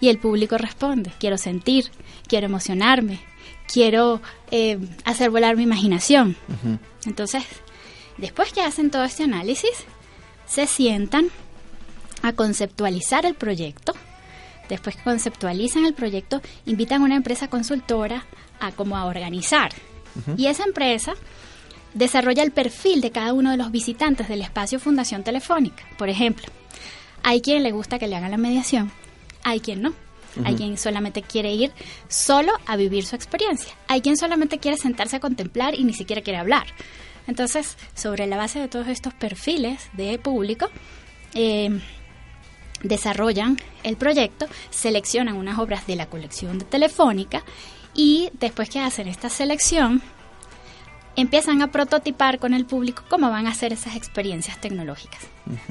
Y 0.00 0.08
el 0.08 0.18
público 0.18 0.58
responde, 0.58 1.12
quiero 1.18 1.38
sentir, 1.38 1.90
quiero 2.28 2.46
emocionarme, 2.46 3.20
quiero 3.66 4.20
eh, 4.50 4.78
hacer 5.04 5.30
volar 5.30 5.56
mi 5.56 5.62
imaginación. 5.62 6.36
Entonces, 7.06 7.44
después 8.18 8.52
que 8.52 8.62
hacen 8.62 8.90
todo 8.90 9.04
este 9.04 9.24
análisis, 9.24 9.70
se 10.46 10.66
sientan 10.66 11.28
a 12.22 12.32
conceptualizar 12.32 13.26
el 13.26 13.34
proyecto. 13.34 13.94
Después 14.68 14.96
que 14.96 15.02
conceptualizan 15.02 15.84
el 15.84 15.94
proyecto, 15.94 16.42
invitan 16.64 17.02
a 17.02 17.04
una 17.04 17.16
empresa 17.16 17.48
consultora 17.48 18.26
a 18.60 18.72
cómo 18.72 18.96
a 18.96 19.06
organizar 19.06 19.70
y 20.36 20.46
esa 20.46 20.64
empresa 20.64 21.14
desarrolla 21.94 22.42
el 22.42 22.52
perfil 22.52 23.00
de 23.00 23.10
cada 23.10 23.32
uno 23.32 23.50
de 23.50 23.56
los 23.56 23.70
visitantes 23.70 24.28
del 24.28 24.42
espacio 24.42 24.78
Fundación 24.78 25.24
Telefónica. 25.24 25.84
Por 25.96 26.08
ejemplo, 26.08 26.46
hay 27.22 27.40
quien 27.40 27.62
le 27.62 27.72
gusta 27.72 27.98
que 27.98 28.06
le 28.06 28.16
hagan 28.16 28.30
la 28.30 28.36
mediación, 28.36 28.92
hay 29.42 29.60
quien 29.60 29.82
no. 29.82 29.94
hay 30.44 30.54
quien 30.54 30.76
solamente 30.76 31.22
quiere 31.22 31.54
ir 31.54 31.72
solo 32.08 32.52
a 32.66 32.76
vivir 32.76 33.06
su 33.06 33.16
experiencia, 33.16 33.72
hay 33.88 34.02
quien 34.02 34.18
solamente 34.18 34.58
quiere 34.58 34.76
sentarse 34.76 35.16
a 35.16 35.20
contemplar 35.20 35.74
y 35.74 35.84
ni 35.84 35.94
siquiera 35.94 36.20
quiere 36.20 36.38
hablar. 36.38 36.66
Entonces, 37.26 37.76
sobre 37.94 38.26
la 38.26 38.36
base 38.36 38.60
de 38.60 38.68
todos 38.68 38.88
estos 38.88 39.14
perfiles 39.14 39.88
de 39.94 40.18
público, 40.18 40.68
eh, 41.34 41.80
desarrollan 42.82 43.56
el 43.82 43.96
proyecto, 43.96 44.46
seleccionan 44.70 45.36
unas 45.36 45.58
obras 45.58 45.86
de 45.86 45.96
la 45.96 46.06
colección 46.06 46.58
de 46.58 46.64
Telefónica 46.64 47.42
y 47.96 48.28
después 48.34 48.68
que 48.68 48.78
hacen 48.78 49.08
esta 49.08 49.30
selección, 49.30 50.02
empiezan 51.16 51.62
a 51.62 51.72
prototipar 51.72 52.38
con 52.38 52.52
el 52.52 52.66
público 52.66 53.02
cómo 53.08 53.30
van 53.30 53.46
a 53.46 53.50
hacer 53.50 53.72
esas 53.72 53.96
experiencias 53.96 54.60
tecnológicas. 54.60 55.20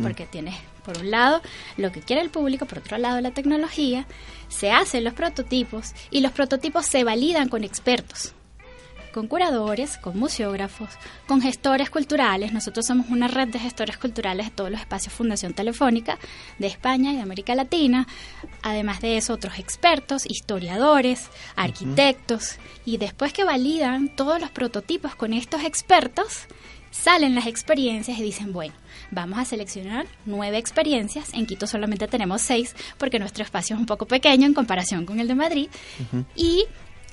Porque 0.01 0.25
tienes, 0.25 0.55
por 0.84 0.98
un 0.98 1.12
lado, 1.12 1.41
lo 1.77 1.91
que 1.91 2.01
quiere 2.01 2.22
el 2.22 2.32
público, 2.32 2.65
por 2.65 2.79
otro 2.79 2.98
lado, 2.98 3.22
la 3.22 3.32
tecnología, 3.32 4.08
se 4.48 4.72
hacen 4.72 5.03
los 5.03 5.13
prototipos 5.13 5.94
y 6.10 6.22
los 6.22 6.32
prototipos 6.32 6.86
se 6.88 7.03
validan 7.03 7.48
con 7.48 7.63
expertos 7.63 8.34
con 9.16 9.28
curadores, 9.28 9.98
con 9.98 10.20
museógrafos, 10.20 10.90
con 11.26 11.42
gestores 11.42 11.90
culturales. 11.90 12.52
Nosotros 12.52 12.86
somos 12.86 13.08
una 13.10 13.30
red 13.30 13.48
de 13.48 13.60
gestores 13.60 13.98
culturales 13.98 14.48
de 14.48 14.52
todos 14.52 14.70
los 14.70 14.82
espacios 14.82 15.14
Fundación 15.14 15.54
Telefónica 15.54 16.20
de 16.60 16.68
España 16.68 17.14
y 17.14 17.16
de 17.16 17.22
América 17.22 17.56
Latina. 17.56 18.08
Además 18.62 19.00
de 19.00 19.16
eso, 19.16 19.32
otros 19.32 19.58
expertos, 19.58 20.26
historiadores, 20.30 21.30
arquitectos. 21.56 22.58
Y 22.84 22.98
después 22.98 23.32
que 23.32 23.46
validan 23.46 24.14
todos 24.14 24.42
los 24.42 24.52
prototipos 24.52 25.16
con 25.16 25.32
estos 25.32 25.64
expertos, 25.64 26.48
salen 26.92 27.36
las 27.36 27.48
experiencias 27.48 28.20
y 28.20 28.24
dicen, 28.24 28.52
bueno, 28.52 28.74
vamos 29.12 29.40
a 29.40 29.46
seleccionar 29.46 30.08
nueve 30.26 30.58
experiencias. 30.58 31.34
En 31.34 31.46
Quito 31.46 31.68
solamente 31.68 32.10
tenemos 32.10 32.42
seis 32.42 32.76
porque 32.98 33.20
nuestro 33.20 33.46
espacio 33.46 33.78
es 33.78 33.80
un 33.80 33.86
poco 33.86 34.08
pequeño 34.08 34.46
en 34.46 34.54
comparación 34.54 35.06
con 35.06 35.22
el 35.22 35.30
de 35.30 35.36
Madrid. 35.36 35.70
Y 36.36 36.66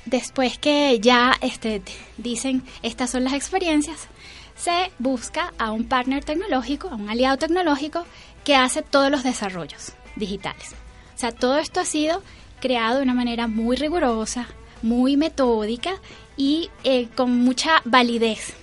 después 0.04 0.58
que 0.58 0.98
ya 1.00 1.34
este, 1.40 1.82
dicen 2.16 2.62
estas 2.82 3.10
son 3.10 3.24
las 3.24 3.34
experiencias, 3.34 4.08
se 4.56 4.90
busca 4.98 5.52
a 5.58 5.72
un 5.72 5.84
partner 5.84 6.24
tecnológico, 6.24 6.88
a 6.88 6.96
un 6.96 7.08
aliado 7.08 7.36
tecnológico 7.36 8.04
que 8.44 8.56
hace 8.56 8.82
todos 8.82 9.10
los 9.10 9.22
desarrollos 9.22 9.92
digitales. 10.16 10.74
O 11.14 11.18
sea, 11.18 11.32
todo 11.32 11.58
esto 11.58 11.80
ha 11.80 11.84
sido 11.84 12.22
creado 12.60 12.98
de 12.98 13.02
una 13.02 13.14
manera 13.14 13.46
muy 13.46 13.76
rigurosa, 13.76 14.46
muy 14.82 15.16
metódica 15.16 15.94
y 16.36 16.70
eh, 16.84 17.08
con 17.14 17.30
mucha 17.38 17.82
validez. 17.84 18.54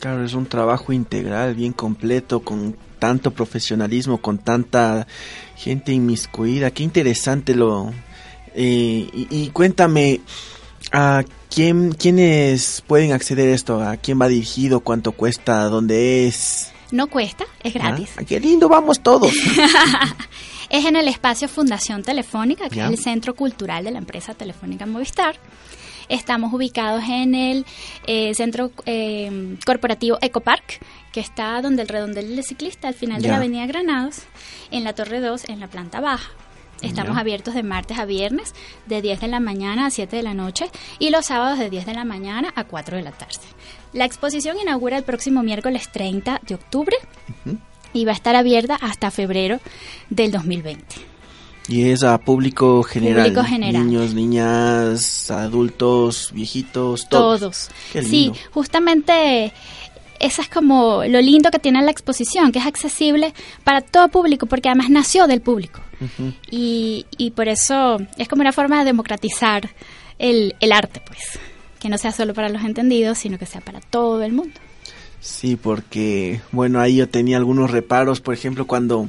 Claro, 0.00 0.24
es 0.24 0.34
un 0.34 0.46
trabajo 0.46 0.92
integral, 0.92 1.54
bien 1.54 1.72
completo, 1.72 2.40
con 2.40 2.76
tanto 2.98 3.32
profesionalismo, 3.32 4.18
con 4.18 4.38
tanta 4.38 5.06
gente 5.56 5.92
inmiscuida. 5.92 6.70
Qué 6.70 6.82
interesante 6.82 7.54
lo... 7.54 7.92
Eh, 8.54 9.08
y 9.12 9.50
cuéntame, 9.50 10.20
¿A 10.92 11.24
quién, 11.50 11.92
quiénes 11.92 12.82
pueden 12.86 13.12
acceder 13.12 13.50
a 13.50 13.54
esto? 13.54 13.82
¿A 13.82 13.96
quién 13.96 14.20
va 14.20 14.28
dirigido? 14.28 14.80
¿Cuánto 14.80 15.12
cuesta? 15.12 15.64
¿Dónde 15.64 16.26
es? 16.26 16.72
No 16.90 17.08
cuesta, 17.08 17.44
es 17.62 17.76
ah, 17.76 17.78
gratis. 17.78 18.10
¡Qué 18.26 18.40
lindo! 18.40 18.68
¡Vamos 18.68 19.00
todos! 19.00 19.32
es 20.70 20.84
en 20.84 20.96
el 20.96 21.08
espacio 21.08 21.48
Fundación 21.48 22.02
Telefónica, 22.02 22.70
que 22.70 22.80
es 22.80 22.88
el 22.88 22.98
centro 22.98 23.34
cultural 23.34 23.84
de 23.84 23.90
la 23.90 23.98
empresa 23.98 24.34
Telefónica 24.34 24.86
Movistar. 24.86 25.36
Estamos 26.08 26.54
ubicados 26.54 27.04
en 27.06 27.34
el 27.34 27.66
eh, 28.06 28.32
centro 28.34 28.72
eh, 28.86 29.58
corporativo 29.66 30.16
Ecopark, 30.22 30.80
que 31.12 31.20
está 31.20 31.60
donde 31.60 31.82
el 31.82 31.88
redondel 31.88 32.34
del 32.34 32.44
ciclista, 32.44 32.88
al 32.88 32.94
final 32.94 33.20
de 33.20 33.28
la 33.28 33.36
avenida 33.36 33.66
Granados, 33.66 34.22
en 34.70 34.84
la 34.84 34.94
Torre 34.94 35.20
2, 35.20 35.50
en 35.50 35.60
la 35.60 35.68
planta 35.68 36.00
baja. 36.00 36.30
Estamos 36.82 37.16
abiertos 37.16 37.54
de 37.54 37.62
martes 37.62 37.98
a 37.98 38.04
viernes, 38.04 38.54
de 38.86 39.02
10 39.02 39.20
de 39.20 39.28
la 39.28 39.40
mañana 39.40 39.86
a 39.86 39.90
7 39.90 40.14
de 40.14 40.22
la 40.22 40.34
noche 40.34 40.70
y 40.98 41.10
los 41.10 41.26
sábados 41.26 41.58
de 41.58 41.70
10 41.70 41.86
de 41.86 41.94
la 41.94 42.04
mañana 42.04 42.52
a 42.54 42.64
4 42.64 42.96
de 42.96 43.02
la 43.02 43.10
tarde. 43.10 43.34
La 43.92 44.04
exposición 44.04 44.58
inaugura 44.58 44.96
el 44.96 45.04
próximo 45.04 45.42
miércoles 45.42 45.90
30 45.90 46.40
de 46.46 46.54
octubre 46.54 46.96
y 47.92 48.04
va 48.04 48.12
a 48.12 48.14
estar 48.14 48.36
abierta 48.36 48.76
hasta 48.76 49.10
febrero 49.10 49.60
del 50.10 50.30
2020. 50.30 50.84
Y 51.68 51.90
es 51.90 52.02
a 52.02 52.16
público 52.18 52.82
general. 52.82 53.24
Público 53.24 53.44
general. 53.44 53.86
Niños, 53.86 54.14
niñas, 54.14 55.30
adultos, 55.30 56.30
viejitos, 56.32 57.08
todos. 57.08 57.40
Todos. 57.40 57.70
Sí, 57.92 58.32
justamente 58.52 59.52
eso 60.18 60.42
es 60.42 60.48
como 60.48 61.04
lo 61.04 61.20
lindo 61.20 61.50
que 61.50 61.58
tiene 61.58 61.82
la 61.82 61.90
exposición, 61.90 62.52
que 62.52 62.58
es 62.58 62.66
accesible 62.66 63.34
para 63.64 63.82
todo 63.82 64.08
público, 64.08 64.46
porque 64.46 64.68
además 64.68 64.90
nació 64.90 65.26
del 65.26 65.42
público. 65.42 65.80
Y, 66.50 67.06
y, 67.16 67.30
por 67.32 67.48
eso 67.48 67.98
es 68.16 68.28
como 68.28 68.42
una 68.42 68.52
forma 68.52 68.78
de 68.78 68.84
democratizar 68.84 69.70
el, 70.18 70.54
el 70.60 70.72
arte, 70.72 71.02
pues, 71.06 71.38
que 71.78 71.88
no 71.88 71.98
sea 71.98 72.12
solo 72.12 72.34
para 72.34 72.48
los 72.48 72.62
entendidos, 72.62 73.18
sino 73.18 73.38
que 73.38 73.46
sea 73.46 73.60
para 73.60 73.80
todo 73.80 74.22
el 74.22 74.32
mundo. 74.32 74.58
Sí, 75.20 75.56
porque, 75.56 76.40
bueno, 76.52 76.80
ahí 76.80 76.96
yo 76.96 77.08
tenía 77.08 77.36
algunos 77.36 77.70
reparos, 77.70 78.20
por 78.20 78.34
ejemplo, 78.34 78.66
cuando 78.66 79.08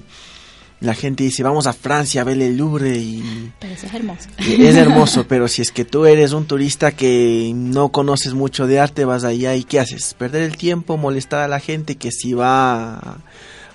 la 0.80 0.94
gente 0.94 1.24
dice, 1.24 1.44
vamos 1.44 1.68
a 1.68 1.74
Francia 1.74 2.22
a 2.22 2.24
ver 2.24 2.42
el 2.42 2.58
Louvre 2.58 2.98
y... 2.98 3.52
Pero 3.60 3.74
eso 3.74 3.86
es 3.86 3.94
hermoso. 3.94 4.30
Es 4.38 4.76
hermoso, 4.76 5.28
pero 5.28 5.48
si 5.48 5.62
es 5.62 5.72
que 5.72 5.86
tú 5.86 6.06
eres 6.06 6.32
un 6.32 6.46
turista 6.46 6.94
que 6.94 7.52
no 7.54 7.90
conoces 7.90 8.34
mucho 8.34 8.66
de 8.66 8.80
arte, 8.80 9.06
vas 9.06 9.26
allá 9.26 9.56
y 9.56 9.64
¿qué 9.66 9.80
haces? 9.80 10.14
Perder 10.14 10.44
el 10.44 10.58
tiempo, 10.58 10.98
molestar 10.98 11.42
a 11.42 11.48
la 11.48 11.60
gente 11.60 11.98
que 11.98 12.12
si 12.12 12.34
va 12.34 12.98
a 12.98 13.18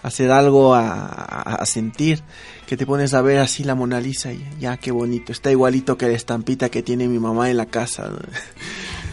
hacer 0.05 0.31
algo, 0.31 0.75
a, 0.75 1.65
sentir, 1.65 2.21
que 2.67 2.77
te 2.77 2.85
pones 2.85 3.15
a 3.15 3.23
ver 3.23 3.39
así 3.39 3.65
la 3.65 3.75
Mona 3.75 4.01
Lisa 4.01 4.33
y 4.35 4.45
ya, 4.61 4.77
qué 4.77 4.93
bonito, 4.93 5.33
está 5.33 5.51
igualito 5.51 5.97
que 5.97 6.07
la 6.07 6.13
estampita 6.13 6.69
que 6.69 6.83
tiene 6.83 7.09
mi 7.09 7.19
mamá 7.19 7.51
en 7.51 7.57
la 7.57 7.67
casa. 7.67 8.11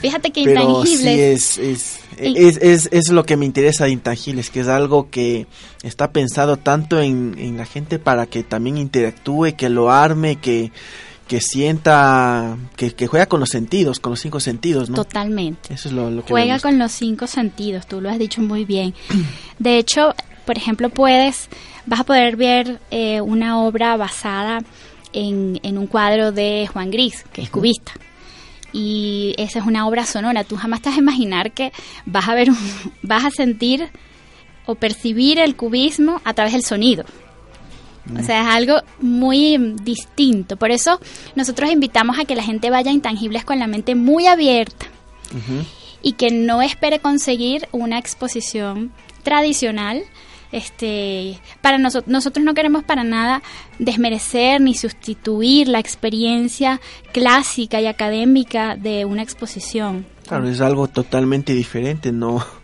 Fíjate 0.02 0.32
que 0.32 0.42
intangibles. 0.42 1.44
Sí 1.44 1.62
es, 1.62 2.00
es, 2.18 2.58
es, 2.62 2.90
es, 2.92 3.10
lo 3.10 3.26
que 3.26 3.38
me 3.38 3.46
interesa 3.46 3.86
de 3.86 3.92
intangibles, 3.92 4.50
que 4.50 4.60
es 4.60 4.68
algo 4.68 5.10
que 5.10 5.48
está 5.82 6.12
pensado 6.12 6.58
tanto 6.58 7.00
en, 7.00 7.36
en 7.38 7.56
la 7.56 7.66
gente 7.66 7.98
para 7.98 8.26
que 8.26 8.44
también 8.44 8.78
interactúe, 8.78 9.56
que 9.56 9.70
lo 9.70 9.92
arme, 9.92 10.38
que, 10.38 10.74
que 11.26 11.40
sienta, 11.40 12.58
que, 12.76 12.92
que, 12.92 13.08
juega 13.08 13.28
con 13.28 13.40
los 13.40 13.48
sentidos, 13.50 14.02
con 14.02 14.10
los 14.10 14.20
cinco 14.20 14.42
sentidos, 14.42 14.90
¿no? 14.90 14.98
Totalmente. 14.98 15.74
Eso 15.74 15.88
es 15.88 15.94
lo, 15.94 16.12
lo 16.12 16.26
que 16.26 16.34
Juega 16.34 16.60
con 16.60 16.78
los 16.78 16.92
cinco 16.92 17.28
sentidos, 17.28 17.88
tú 17.88 18.02
lo 18.02 18.10
has 18.10 18.20
dicho 18.20 18.42
muy 18.42 18.66
bien. 18.66 18.94
De 19.60 19.78
hecho, 19.78 20.14
por 20.46 20.58
ejemplo, 20.58 20.90
puedes, 20.90 21.50
vas 21.86 22.02
a 22.02 22.04
poder 22.04 22.36
ver 22.36 22.80
eh, 22.92 23.22
una 23.22 23.60
obra 23.62 23.98
basada 23.98 24.60
en, 25.14 25.60
en, 25.64 25.78
un 25.78 25.88
cuadro 25.88 26.32
de 26.32 26.68
Juan 26.72 26.92
Gris, 26.92 27.26
que 27.34 27.42
es 27.42 27.50
cubista 27.50 27.94
y 28.74 29.36
esa 29.38 29.60
es 29.60 29.66
una 29.66 29.88
obra 29.88 30.06
sonora. 30.06 30.44
Tú 30.44 30.56
jamás 30.56 30.82
te 30.82 30.90
vas 30.90 30.98
a 30.98 31.02
imaginar 31.02 31.52
que 31.52 31.72
vas 32.06 32.28
a 32.28 32.36
ver, 32.36 32.50
vas 33.02 33.26
a 33.26 33.32
sentir 33.32 33.90
o 34.66 34.76
percibir 34.76 35.40
el 35.40 35.56
cubismo 35.56 36.22
a 36.24 36.34
través 36.34 36.54
del 36.54 36.64
sonido. 36.64 37.06
O 38.18 38.24
sea, 38.24 38.42
es 38.42 38.48
algo 38.48 38.82
muy 39.00 39.76
distinto. 39.84 40.58
Por 40.58 40.72
eso 40.72 41.00
nosotros 41.36 41.70
invitamos 41.70 42.18
a 42.18 42.26
que 42.26 42.36
la 42.36 42.44
gente 42.44 42.70
vaya 42.70 42.90
a 42.90 42.94
intangibles 42.94 43.46
con 43.46 43.60
la 43.60 43.68
mente 43.68 43.94
muy 43.96 44.26
abierta 44.26 44.88
y 46.02 46.14
que 46.14 46.32
no 46.32 46.62
espere 46.62 47.00
conseguir 47.00 47.68
una 47.72 48.00
exposición 48.00 48.92
tradicional, 49.24 50.02
este, 50.52 51.40
para 51.62 51.78
nosotros, 51.78 52.12
nosotros 52.12 52.46
no 52.46 52.54
queremos 52.54 52.84
para 52.84 53.04
nada 53.04 53.42
desmerecer 53.80 54.62
ni 54.62 54.76
sustituir 54.76 55.68
la 55.68 55.80
experiencia 55.80 56.80
clásica 57.12 57.82
y 57.82 57.88
académica 57.88 58.76
de 58.76 59.06
una 59.06 59.24
exposición. 59.24 60.06
Claro, 60.28 60.48
es 60.48 60.62
algo 60.62 60.88
totalmente 60.88 61.54
diferente, 61.54 62.12
no 62.12 62.61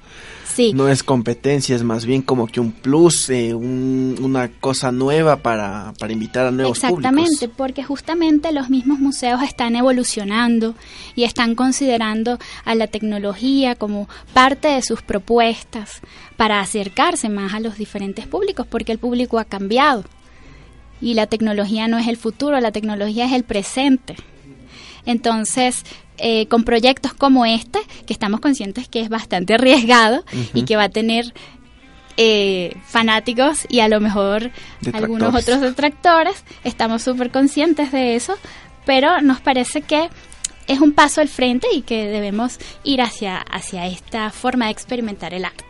no 0.74 0.90
es 0.90 1.04
competencia, 1.04 1.76
es 1.76 1.84
más 1.84 2.06
bien 2.06 2.22
como 2.22 2.48
que 2.48 2.60
un 2.60 2.72
plus, 2.72 3.30
eh, 3.30 3.54
una 3.54 4.50
cosa 4.60 4.92
nueva 4.92 5.38
para, 5.38 5.94
para 6.00 6.14
invitar 6.14 6.48
a 6.48 6.52
nuevos 6.52 6.78
Exactamente, 6.78 7.48
porque 7.48 7.84
justamente 7.84 8.52
los 8.52 8.70
mismos 8.70 9.00
museos 9.00 9.42
están 9.44 9.76
evolucionando 9.76 10.76
y 11.16 11.24
están 11.24 11.56
considerando 11.56 12.40
a 12.66 12.76
la 12.76 12.88
tecnología 12.88 13.76
como 13.76 14.08
parte 14.34 14.70
de 14.70 14.82
sus 14.82 15.02
propuestas 15.02 16.02
para 16.36 16.60
acercarse 16.60 17.30
más 17.30 17.54
a 17.54 17.60
los 17.60 17.78
diferentes 17.78 18.28
públicos, 18.28 18.66
porque 18.68 18.92
el 18.92 19.00
público 19.00 19.40
ha 19.40 19.46
cambiado. 19.46 20.04
Y 21.00 21.14
la 21.14 21.28
tecnología 21.28 21.88
no 21.88 22.00
es 22.00 22.08
el 22.08 22.18
futuro, 22.18 22.60
la 22.60 22.72
tecnología 22.72 23.26
es 23.26 23.34
el 23.34 23.44
presente. 23.44 24.16
Entonces, 25.06 25.84
eh, 26.18 26.48
con 26.48 26.64
proyectos 26.64 27.14
como 27.14 27.46
este, 27.46 27.80
que 28.06 28.14
estamos 28.14 28.40
conscientes 28.40 28.88
que 28.88 29.02
es 29.02 29.10
bastante 29.10 29.54
arriesgado 29.54 30.24
y 30.54 30.64
que 30.64 30.76
va 30.76 30.84
a 30.84 30.90
tener 30.90 31.34
eh, 32.18 32.76
fanáticos 32.86 33.68
y 33.70 33.82
a 33.82 33.88
lo 33.88 34.00
mejor 34.00 34.52
algunos 34.94 35.36
otros 35.36 35.62
detractores, 35.62 36.44
estamos 36.64 37.04
súper 37.04 37.32
conscientes 37.32 37.92
de 37.92 38.16
eso, 38.16 38.36
pero 38.86 39.22
nos 39.22 39.40
parece 39.40 39.82
que 39.82 40.10
es 40.68 40.80
un 40.80 40.94
paso 40.94 41.22
al 41.22 41.30
frente 41.30 41.68
y 41.74 41.82
que 41.82 42.08
debemos 42.08 42.58
ir 42.84 43.02
hacia, 43.02 43.38
hacia 43.38 43.86
esta 43.86 44.32
forma 44.32 44.66
de 44.66 44.72
experimentar 44.72 45.34
el 45.34 45.46
arte. 45.46 45.64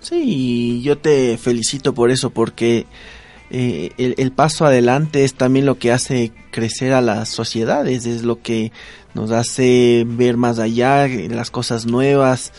Sí, 0.00 0.80
yo 0.82 0.98
te 0.98 1.36
felicito 1.38 1.94
por 1.94 2.10
eso 2.10 2.30
porque 2.30 2.86
eh, 3.50 3.90
el, 3.98 4.32
paso 4.32 4.64
adelante 4.64 5.24
es 5.24 5.34
también 5.34 5.66
lo 5.66 5.78
que 5.78 5.92
hace 5.92 6.32
crecer 6.50 6.92
a 6.92 7.00
las 7.00 7.28
sociedades, 7.28 8.06
es 8.06 8.22
lo 8.22 8.40
que 8.40 8.72
nos 9.14 9.30
hace 9.30 10.04
ver 10.06 10.36
más 10.36 10.58
allá, 10.58 11.06
las 11.08 11.50
cosas 11.50 11.86
nuevas. 11.86 12.52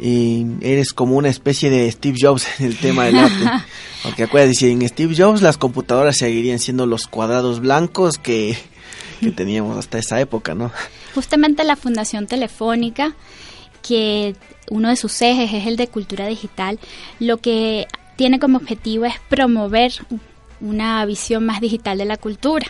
Y 0.00 0.46
eres 0.62 0.94
como 0.94 1.16
una 1.16 1.28
especie 1.28 1.68
de 1.68 1.90
Steve 1.90 2.16
Jobs 2.20 2.46
en 2.58 2.66
el 2.66 2.78
tema 2.78 3.04
del 3.04 3.18
arte. 3.18 3.44
Porque 4.02 4.24
acuérdate, 4.24 4.70
en 4.70 4.88
Steve 4.88 5.14
Jobs 5.16 5.42
las 5.42 5.58
computadoras 5.58 6.16
seguirían 6.16 6.58
siendo 6.58 6.86
los 6.86 7.06
cuadrados 7.06 7.60
blancos 7.60 8.16
que, 8.16 8.56
que 9.20 9.30
teníamos 9.36 9.76
hasta 9.76 9.98
esa 9.98 10.20
época, 10.20 10.54
¿no? 10.54 10.72
Justamente 11.14 11.64
la 11.64 11.76
Fundación 11.76 12.26
Telefónica, 12.26 13.14
que 13.82 14.36
uno 14.70 14.88
de 14.88 14.96
sus 14.96 15.20
ejes 15.20 15.52
es 15.52 15.66
el 15.66 15.76
de 15.76 15.88
cultura 15.88 16.26
digital, 16.26 16.78
lo 17.18 17.38
que 17.38 17.86
tiene 18.16 18.38
como 18.38 18.58
objetivo 18.58 19.04
es 19.04 19.14
promover 19.28 19.92
una 20.60 21.04
visión 21.04 21.44
más 21.44 21.60
digital 21.60 21.98
de 21.98 22.04
la 22.04 22.16
cultura. 22.16 22.66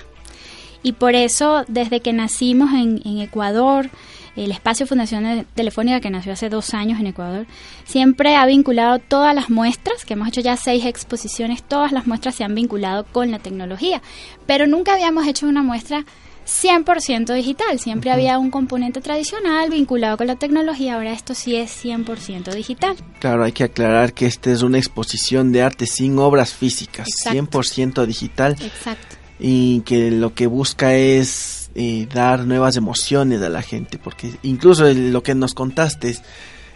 Y 0.82 0.92
por 0.92 1.14
eso, 1.14 1.64
desde 1.68 2.00
que 2.00 2.12
nacimos 2.12 2.70
en, 2.72 3.20
Ecuador, 3.20 3.90
el 4.36 4.50
espacio 4.50 4.86
Fundación 4.86 5.46
Telefónica, 5.54 6.00
que 6.00 6.10
nació 6.10 6.32
hace 6.32 6.48
dos 6.48 6.72
años 6.72 7.00
en 7.00 7.08
Ecuador, 7.08 7.46
siempre 7.84 8.36
ha 8.36 8.46
vinculado 8.46 8.98
todas 8.98 9.34
las 9.34 9.50
muestras, 9.50 10.04
que 10.04 10.14
hemos 10.14 10.28
hecho 10.28 10.40
ya 10.40 10.56
seis 10.56 10.86
exposiciones, 10.86 11.62
todas 11.62 11.92
las 11.92 12.06
muestras 12.06 12.34
se 12.34 12.44
han 12.44 12.54
vinculado 12.54 13.04
con 13.04 13.30
la 13.30 13.38
tecnología, 13.38 14.00
pero 14.46 14.66
nunca 14.66 14.94
habíamos 14.94 15.26
hecho 15.26 15.46
una 15.46 15.62
muestra 15.62 16.04
100% 16.46 17.34
digital. 17.34 17.78
Siempre 17.78 18.10
había 18.10 18.38
un 18.38 18.50
componente 18.50 19.00
tradicional 19.00 19.70
vinculado 19.70 20.16
con 20.16 20.26
la 20.26 20.36
tecnología, 20.36 20.94
ahora 20.94 21.12
esto 21.12 21.34
sí 21.34 21.56
es 21.56 21.84
100% 21.84 22.52
digital. 22.54 22.96
Claro, 23.20 23.44
hay 23.44 23.52
que 23.52 23.64
aclarar 23.64 24.12
que 24.12 24.26
esta 24.26 24.50
es 24.50 24.62
una 24.62 24.78
exposición 24.78 25.52
de 25.52 25.62
arte 25.62 25.86
sin 25.86 26.18
obras 26.18 26.52
físicas, 26.52 27.08
100% 27.26 28.06
digital. 28.06 28.56
Exacto. 28.60 29.19
Y 29.40 29.80
que 29.80 30.10
lo 30.10 30.34
que 30.34 30.46
busca 30.46 30.94
es 30.94 31.70
eh, 31.74 32.06
dar 32.12 32.46
nuevas 32.46 32.76
emociones 32.76 33.40
a 33.42 33.48
la 33.48 33.62
gente, 33.62 33.98
porque 33.98 34.32
incluso 34.42 34.84
lo 34.92 35.22
que 35.22 35.34
nos 35.34 35.54
contaste 35.54 36.10
es 36.10 36.22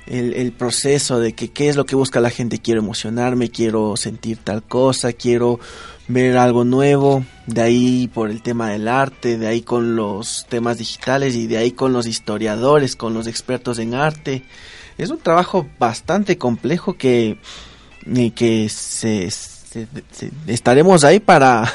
el, 0.06 0.52
proceso 0.52 1.18
de 1.18 1.33
que 1.33 1.50
qué 1.50 1.68
es 1.68 1.76
lo 1.76 1.87
que 1.87 1.97
busca 1.97 2.21
la 2.21 2.30
gente, 2.30 2.59
quiero 2.59 2.80
emocionarme, 2.80 3.50
quiero 3.50 3.97
sentir 3.97 4.38
tal 4.38 4.62
cosa, 4.62 5.12
quiero 5.12 5.61
ver 6.09 6.37
algo 6.37 6.64
nuevo, 6.64 7.25
de 7.47 7.62
ahí 7.62 8.11
por 8.12 8.30
el 8.30 8.42
tema 8.42 8.71
del 8.71 8.88
arte, 8.88 9.38
de 9.38 9.47
ahí 9.47 9.62
con 9.62 9.97
los 9.97 10.47
temas 10.49 10.78
digitales 10.78 11.35
y 11.35 11.47
de 11.47 11.56
ahí 11.56 11.71
con 11.71 11.92
los 11.92 12.06
historiadores, 12.06 12.97
con 12.97 13.14
los 13.14 13.26
expertos 13.26 13.78
en 13.78 13.94
arte. 13.94 14.44
Es 14.99 15.11
un 15.11 15.18
trabajo 15.18 15.66
bastante 15.78 16.37
complejo 16.37 16.94
que, 16.94 17.38
eh, 18.14 18.30
que 18.33 18.68
se, 18.68 19.28
estaremos 20.47 21.02
ahí 21.04 21.21
para, 21.21 21.73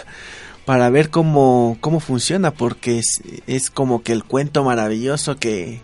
para 0.70 0.92
ver 0.92 1.10
cómo, 1.10 1.80
cómo 1.82 2.00
funciona, 2.00 2.52
porque 2.52 3.00
es, 3.00 3.24
es 3.48 3.72
como 3.72 4.04
que 4.04 4.12
el 4.12 4.24
cuento 4.24 4.64
maravilloso 4.64 5.36
que, 5.38 5.82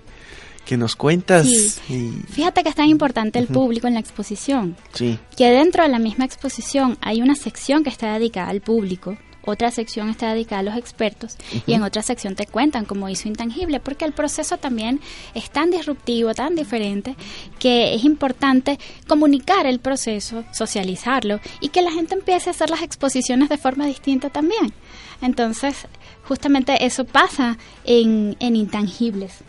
que 0.63 0.77
nos 0.77 0.95
cuentas. 0.95 1.81
Fíjate 2.29 2.61
que 2.61 2.69
es 2.69 2.75
tan 2.75 2.87
importante 2.87 3.39
el 3.39 3.47
público 3.47 3.87
en 3.87 3.95
la 3.95 3.99
exposición. 3.99 4.77
Sí. 4.93 5.17
Que 5.35 5.49
dentro 5.49 5.81
de 5.81 5.89
la 5.89 5.97
misma 5.97 6.25
exposición 6.25 6.99
hay 7.01 7.23
una 7.23 7.33
sección 7.33 7.83
que 7.83 7.89
está 7.89 8.13
dedicada 8.13 8.49
al 8.49 8.61
público, 8.61 9.17
otra 9.45 9.71
sección 9.71 10.09
está 10.09 10.33
dedicada 10.33 10.59
a 10.59 10.63
los 10.63 10.77
expertos 10.77 11.37
y 11.65 11.73
en 11.73 11.83
otra 11.83 12.01
sección 12.01 12.35
te 12.35 12.45
cuentan 12.45 12.85
cómo 12.85 13.09
hizo 13.09 13.27
intangible, 13.27 13.79
porque 13.79 14.05
el 14.05 14.13
proceso 14.13 14.57
también 14.57 14.99
es 15.33 15.49
tan 15.49 15.71
disruptivo, 15.71 16.33
tan 16.33 16.55
diferente, 16.55 17.15
que 17.59 17.95
es 17.95 18.03
importante 18.03 18.79
comunicar 19.07 19.65
el 19.65 19.79
proceso, 19.79 20.43
socializarlo 20.51 21.39
y 21.59 21.69
que 21.69 21.81
la 21.81 21.91
gente 21.91 22.15
empiece 22.15 22.49
a 22.49 22.51
hacer 22.51 22.69
las 22.69 22.81
exposiciones 22.81 23.49
de 23.49 23.57
forma 23.57 23.85
distinta 23.85 24.29
también. 24.29 24.73
Entonces, 25.21 25.87
justamente 26.27 26.85
eso 26.85 27.05
pasa 27.05 27.57
en, 27.83 28.35
intangibles. 28.39 29.39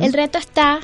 El 0.00 0.12
reto 0.12 0.38
está 0.38 0.80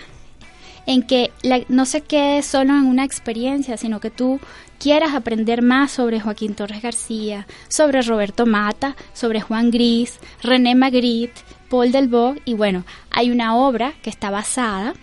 en 0.86 1.02
que 1.02 1.30
no 1.68 1.86
se 1.86 2.00
quede 2.00 2.42
solo 2.42 2.74
en 2.74 2.86
una 2.86 3.04
experiencia, 3.04 3.76
sino 3.76 4.00
que 4.00 4.10
tú 4.10 4.40
quieras 4.78 5.14
aprender 5.14 5.62
más 5.62 5.92
sobre 5.92 6.20
Joaquín 6.20 6.54
Torres 6.54 6.82
García, 6.82 7.46
sobre 7.68 8.02
Roberto 8.02 8.46
Mata, 8.46 8.96
sobre 9.12 9.40
Juan 9.40 9.70
Gris, 9.70 10.18
René 10.42 10.74
Magritte, 10.74 11.40
Paul 11.68 11.92
Delvaux 11.92 12.40
y 12.44 12.54
bueno, 12.54 12.84
hay 13.10 13.30
una 13.30 13.56
obra 13.56 13.94
que 14.02 14.10
está 14.10 14.30
basada 14.30 14.94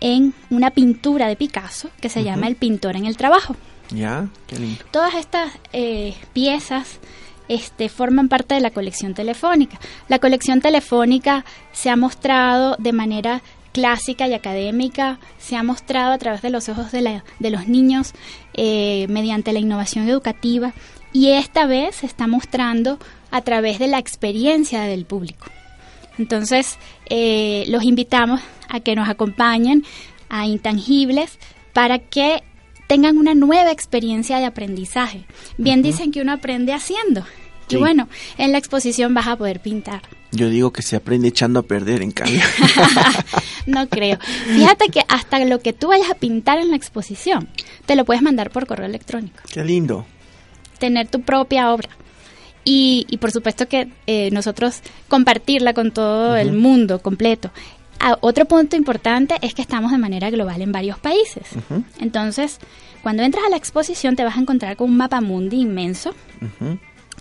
en 0.00 0.32
una 0.50 0.70
pintura 0.70 1.26
de 1.26 1.36
Picasso 1.36 1.90
que 2.00 2.08
se 2.08 2.22
llama 2.22 2.46
El 2.46 2.56
pintor 2.56 2.96
en 2.96 3.06
el 3.06 3.16
trabajo. 3.16 3.56
Ya, 3.90 4.28
qué 4.46 4.58
lindo. 4.58 4.84
Todas 4.90 5.14
estas 5.14 5.52
eh, 5.72 6.14
piezas 6.32 7.00
este, 7.48 7.88
forman 7.88 8.28
parte 8.28 8.54
de 8.54 8.60
la 8.60 8.70
colección 8.70 9.14
telefónica. 9.14 9.78
La 10.08 10.18
colección 10.18 10.60
telefónica 10.60 11.44
se 11.72 11.90
ha 11.90 11.96
mostrado 11.96 12.76
de 12.78 12.92
manera 12.92 13.42
clásica 13.76 14.26
y 14.26 14.32
académica, 14.32 15.18
se 15.36 15.54
ha 15.54 15.62
mostrado 15.62 16.14
a 16.14 16.16
través 16.16 16.40
de 16.40 16.48
los 16.48 16.70
ojos 16.70 16.92
de, 16.92 17.20
los 17.40 17.68
niños 17.68 18.14
eh, 18.54 19.06
mediante 19.10 19.52
la 19.52 19.58
innovación 19.58 20.08
educativa 20.08 20.72
y 21.12 21.32
esta 21.32 21.66
vez 21.66 21.96
se 21.96 22.06
está 22.06 22.26
mostrando 22.26 22.98
a 23.30 23.42
través 23.42 23.78
de 23.78 23.86
la 23.86 23.98
experiencia 23.98 24.80
del 24.84 25.04
público. 25.04 25.48
Entonces, 26.16 26.78
eh, 27.10 27.64
los 27.68 27.84
invitamos 27.84 28.40
a 28.70 28.80
que 28.80 28.96
nos 28.96 29.10
acompañen 29.10 29.84
a 30.30 30.46
Intangibles 30.46 31.38
para 31.74 31.98
que 31.98 32.42
tengan 32.86 33.18
una 33.18 33.34
nueva 33.34 33.72
experiencia 33.72 34.38
de 34.38 34.46
aprendizaje. 34.46 35.26
Bien 35.58 35.82
dicen 35.82 36.12
que 36.12 36.22
uno 36.22 36.32
aprende 36.32 36.72
haciendo. 36.72 37.24
Y 37.68 37.76
bueno, 37.76 38.08
en 38.38 38.52
la 38.52 38.58
exposición 38.58 39.14
vas 39.14 39.26
a 39.26 39.36
poder 39.36 39.60
pintar. 39.60 40.02
Yo 40.32 40.48
digo 40.50 40.72
que 40.72 40.82
se 40.82 40.96
aprende 40.96 41.28
echando 41.28 41.60
a 41.60 41.62
perder, 41.62 42.02
en 42.02 42.10
cambio. 42.10 42.40
no 43.66 43.88
creo. 43.88 44.18
Fíjate 44.46 44.88
que 44.88 45.00
hasta 45.08 45.44
lo 45.44 45.60
que 45.60 45.72
tú 45.72 45.88
vayas 45.88 46.10
a 46.10 46.14
pintar 46.14 46.58
en 46.58 46.70
la 46.70 46.76
exposición, 46.76 47.48
te 47.86 47.96
lo 47.96 48.04
puedes 48.04 48.22
mandar 48.22 48.50
por 48.50 48.66
correo 48.66 48.86
electrónico. 48.86 49.42
Qué 49.50 49.64
lindo. 49.64 50.06
Tener 50.78 51.08
tu 51.08 51.22
propia 51.22 51.72
obra. 51.72 51.88
Y, 52.64 53.06
y 53.08 53.18
por 53.18 53.30
supuesto 53.30 53.68
que 53.68 53.88
eh, 54.06 54.30
nosotros 54.32 54.80
compartirla 55.08 55.72
con 55.72 55.92
todo 55.92 56.36
el 56.36 56.52
mundo 56.52 57.00
completo. 57.00 57.50
Ah, 58.00 58.18
otro 58.20 58.44
punto 58.44 58.76
importante 58.76 59.36
es 59.40 59.54
que 59.54 59.62
estamos 59.62 59.90
de 59.90 59.98
manera 59.98 60.30
global 60.30 60.60
en 60.60 60.72
varios 60.72 60.98
países. 60.98 61.48
Entonces, 61.98 62.58
cuando 63.02 63.22
entras 63.22 63.44
a 63.46 63.50
la 63.50 63.56
exposición 63.56 64.16
te 64.16 64.24
vas 64.24 64.36
a 64.36 64.40
encontrar 64.40 64.76
con 64.76 64.90
un 64.90 64.96
mapa 64.96 65.20
mundi 65.20 65.60
inmenso, 65.60 66.14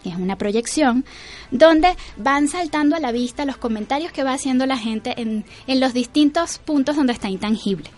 que 0.06 0.12
es 0.12 0.18
una 0.18 0.38
proyección, 0.38 1.04
donde 1.50 1.96
van 2.16 2.48
saltando 2.48 2.96
a 2.96 3.00
la 3.00 3.12
vista 3.12 3.44
los 3.44 3.58
comentarios 3.58 4.12
que 4.12 4.24
va 4.24 4.34
haciendo 4.34 4.68
la 4.68 4.78
gente 4.78 5.20
en, 5.20 5.46
en 5.66 5.80
los 5.80 5.96
distintos 5.96 6.60
puntos 6.60 6.96
donde 6.96 7.12
está 7.12 7.28
intangible, 7.28 7.90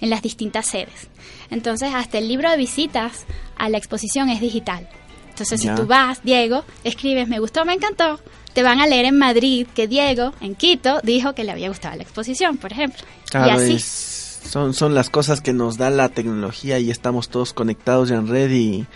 en 0.00 0.10
las 0.10 0.22
distintas 0.22 0.66
sedes. 0.66 1.08
Entonces, 1.50 1.90
hasta 1.92 2.18
el 2.18 2.28
libro 2.28 2.48
de 2.48 2.56
visitas 2.56 3.26
a 3.58 3.68
la 3.68 3.78
exposición 3.78 4.30
es 4.30 4.40
digital. 4.40 4.88
Entonces, 5.30 5.60
si 5.60 5.68
tú 5.74 5.86
vas, 5.88 6.22
Diego, 6.22 6.64
escribes, 6.84 7.26
me 7.26 7.40
gustó, 7.40 7.64
me 7.64 7.72
encantó, 7.72 8.20
te 8.52 8.62
van 8.62 8.80
a 8.80 8.86
leer 8.86 9.06
en 9.06 9.18
Madrid 9.18 9.66
que 9.74 9.88
Diego, 9.88 10.34
en 10.40 10.54
Quito, 10.54 11.00
dijo 11.02 11.34
que 11.34 11.42
le 11.42 11.50
había 11.50 11.68
gustado 11.68 11.96
la 11.96 12.04
exposición, 12.04 12.58
por 12.58 12.70
ejemplo. 12.70 13.02
y 13.34 13.50
así. 13.50 13.80
son, 13.80 14.72
son 14.72 14.94
las 14.94 15.10
cosas 15.10 15.40
que 15.40 15.52
nos 15.52 15.78
da 15.78 15.90
la 15.90 16.10
tecnología 16.10 16.78
y 16.78 16.92
estamos 16.92 17.28
todos 17.28 17.52
conectados 17.52 18.12
en 18.12 18.28
red 18.28 18.52
y 18.52 18.86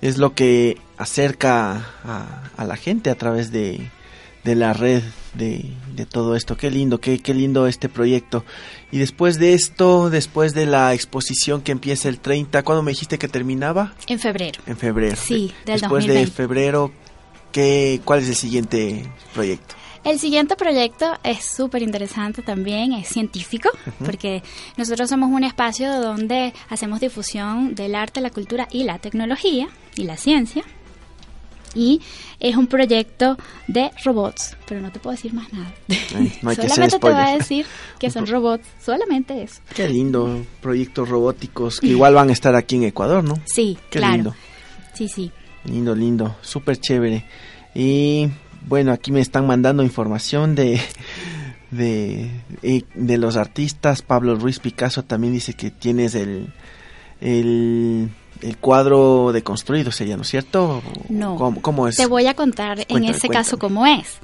es 0.00 0.18
lo 0.18 0.34
que 0.34 0.78
acerca 0.96 1.86
a, 2.04 2.64
la 2.64 2.76
gente 2.76 3.10
a 3.10 3.14
través 3.16 3.52
de, 3.52 3.90
la 4.44 4.72
red 4.72 5.02
de, 5.34 5.74
todo 6.10 6.36
esto. 6.36 6.56
Qué 6.56 6.70
lindo, 6.70 7.00
qué, 7.00 7.18
qué 7.18 7.34
lindo 7.34 7.66
este 7.66 7.88
proyecto. 7.88 8.44
Y 8.90 8.98
después 8.98 9.38
de 9.38 9.54
esto, 9.54 10.10
después 10.10 10.54
de 10.54 10.66
la 10.66 10.94
exposición 10.94 11.62
que 11.62 11.72
empieza 11.72 12.08
el 12.08 12.20
30, 12.20 12.62
¿cuándo 12.62 12.82
me 12.82 12.92
dijiste 12.92 13.18
que 13.18 13.28
terminaba? 13.28 13.94
En 14.06 14.18
febrero. 14.18 14.60
En 14.66 14.76
febrero. 14.76 15.16
Sí, 15.16 15.52
del 15.64 15.80
Después 15.80 16.06
de 16.06 16.26
febrero, 16.26 16.92
¿qué, 17.52 18.00
¿cuál 18.04 18.20
es 18.20 18.28
el 18.28 18.36
siguiente 18.36 19.04
proyecto? 19.34 19.74
El 20.06 20.20
siguiente 20.20 20.54
proyecto 20.54 21.18
es 21.24 21.44
súper 21.44 21.82
interesante 21.82 22.40
también, 22.40 22.92
es 22.92 23.08
científico, 23.08 23.70
porque 24.04 24.40
nosotros 24.76 25.10
somos 25.10 25.30
un 25.32 25.42
espacio 25.42 26.00
donde 26.00 26.52
hacemos 26.68 27.00
difusión 27.00 27.74
del 27.74 27.96
arte, 27.96 28.20
la 28.20 28.30
cultura 28.30 28.68
y 28.70 28.84
la 28.84 29.00
tecnología 29.00 29.66
y 29.96 30.04
la 30.04 30.16
ciencia. 30.16 30.62
Y 31.74 32.00
es 32.38 32.54
un 32.54 32.68
proyecto 32.68 33.36
de 33.66 33.90
robots, 34.04 34.56
pero 34.68 34.80
no 34.80 34.92
te 34.92 35.00
puedo 35.00 35.16
decir 35.16 35.34
más 35.34 35.52
nada. 35.52 35.74
solamente 36.54 37.00
te 37.00 37.10
voy 37.10 37.20
a 37.20 37.36
decir 37.36 37.66
que 37.98 38.08
son 38.08 38.26
robots, 38.28 38.64
solamente 38.80 39.42
eso. 39.42 39.60
Qué 39.74 39.88
lindo, 39.88 40.46
proyectos 40.60 41.08
robóticos 41.08 41.80
que 41.80 41.88
igual 41.88 42.14
van 42.14 42.28
a 42.28 42.32
estar 42.32 42.54
aquí 42.54 42.76
en 42.76 42.84
Ecuador, 42.84 43.24
¿no? 43.24 43.40
Sí, 43.44 43.76
Qué 43.90 43.98
claro. 43.98 44.14
Lindo. 44.14 44.34
Sí, 44.94 45.08
sí. 45.08 45.32
Lindo, 45.64 45.96
lindo, 45.96 46.36
súper 46.42 46.76
chévere. 46.78 47.24
Y 47.74 48.28
bueno, 48.66 48.92
aquí 48.92 49.10
me 49.12 49.20
están 49.20 49.46
mandando 49.46 49.82
información 49.82 50.54
de, 50.54 50.80
de, 51.70 53.18
los 53.18 53.36
artistas. 53.36 54.02
Pablo 54.02 54.34
Ruiz 54.34 54.58
Picasso 54.58 55.02
también 55.02 55.32
dice 55.32 55.54
que 55.54 55.70
tienes 55.70 56.14
el, 56.14 56.52
el 57.20 58.10
el 58.42 58.58
cuadro 58.58 59.32
deconstruido 59.32 59.90
sería, 59.90 60.16
¿no 60.16 60.22
es 60.22 60.28
cierto? 60.28 60.82
No. 61.08 61.36
¿Cómo, 61.62 61.88
es? 61.88 61.96
Te 61.96 62.06
voy 62.06 62.26
a 62.26 62.34
contar 62.34 62.84
en 62.88 63.04
ese 63.04 63.28
caso 63.28 63.58
cómo 63.58 63.86
es. 63.86 64.18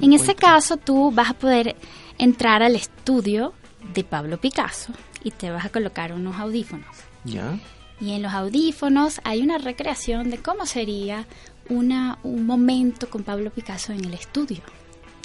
en 0.00 0.12
ese 0.12 0.34
caso 0.34 0.76
tú 0.76 1.10
vas 1.12 1.30
a 1.30 1.34
poder 1.34 1.76
entrar 2.18 2.62
al 2.62 2.74
estudio 2.74 3.52
de 3.94 4.04
Pablo 4.04 4.38
Picasso 4.38 4.92
y 5.24 5.30
te 5.30 5.50
vas 5.50 5.64
a 5.64 5.68
colocar 5.68 6.12
unos 6.12 6.36
audífonos. 6.36 6.86
Ya. 7.24 7.58
Y 8.00 8.12
en 8.12 8.22
los 8.22 8.32
audífonos 8.32 9.20
hay 9.22 9.42
una 9.42 9.58
recreación 9.58 10.30
de 10.30 10.38
cómo 10.38 10.66
sería 10.66 11.26
una, 11.68 12.18
un 12.22 12.46
momento 12.46 13.08
con 13.08 13.22
Pablo 13.22 13.50
Picasso 13.50 13.92
en 13.92 14.04
el 14.04 14.14
estudio, 14.14 14.62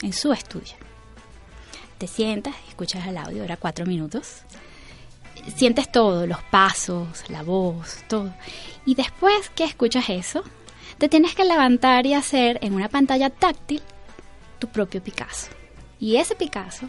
en 0.02 0.14
su 0.14 0.32
estudio. 0.32 0.76
Te 1.98 2.08
sientas, 2.08 2.56
escuchas 2.68 3.08
el 3.08 3.18
audio, 3.18 3.44
era 3.44 3.58
cuatro 3.58 3.86
minutos, 3.86 4.44
sientes 5.56 5.92
todo, 5.92 6.28
los 6.28 6.42
pasos, 6.44 7.30
la 7.30 7.44
voz, 7.44 8.04
todo. 8.08 8.34
Y 8.86 8.96
después 8.96 9.50
que 9.50 9.64
escuchas 9.64 10.10
eso, 10.10 10.44
te 10.98 11.10
tienes 11.10 11.36
que 11.36 11.44
levantar 11.44 12.06
y 12.06 12.14
hacer 12.14 12.60
en 12.62 12.74
una 12.74 12.90
pantalla 12.90 13.30
táctil 13.30 13.82
tu 14.60 14.68
propio 14.68 15.02
Picasso. 15.02 15.48
Y 16.00 16.18
ese 16.18 16.36
Picasso, 16.36 16.88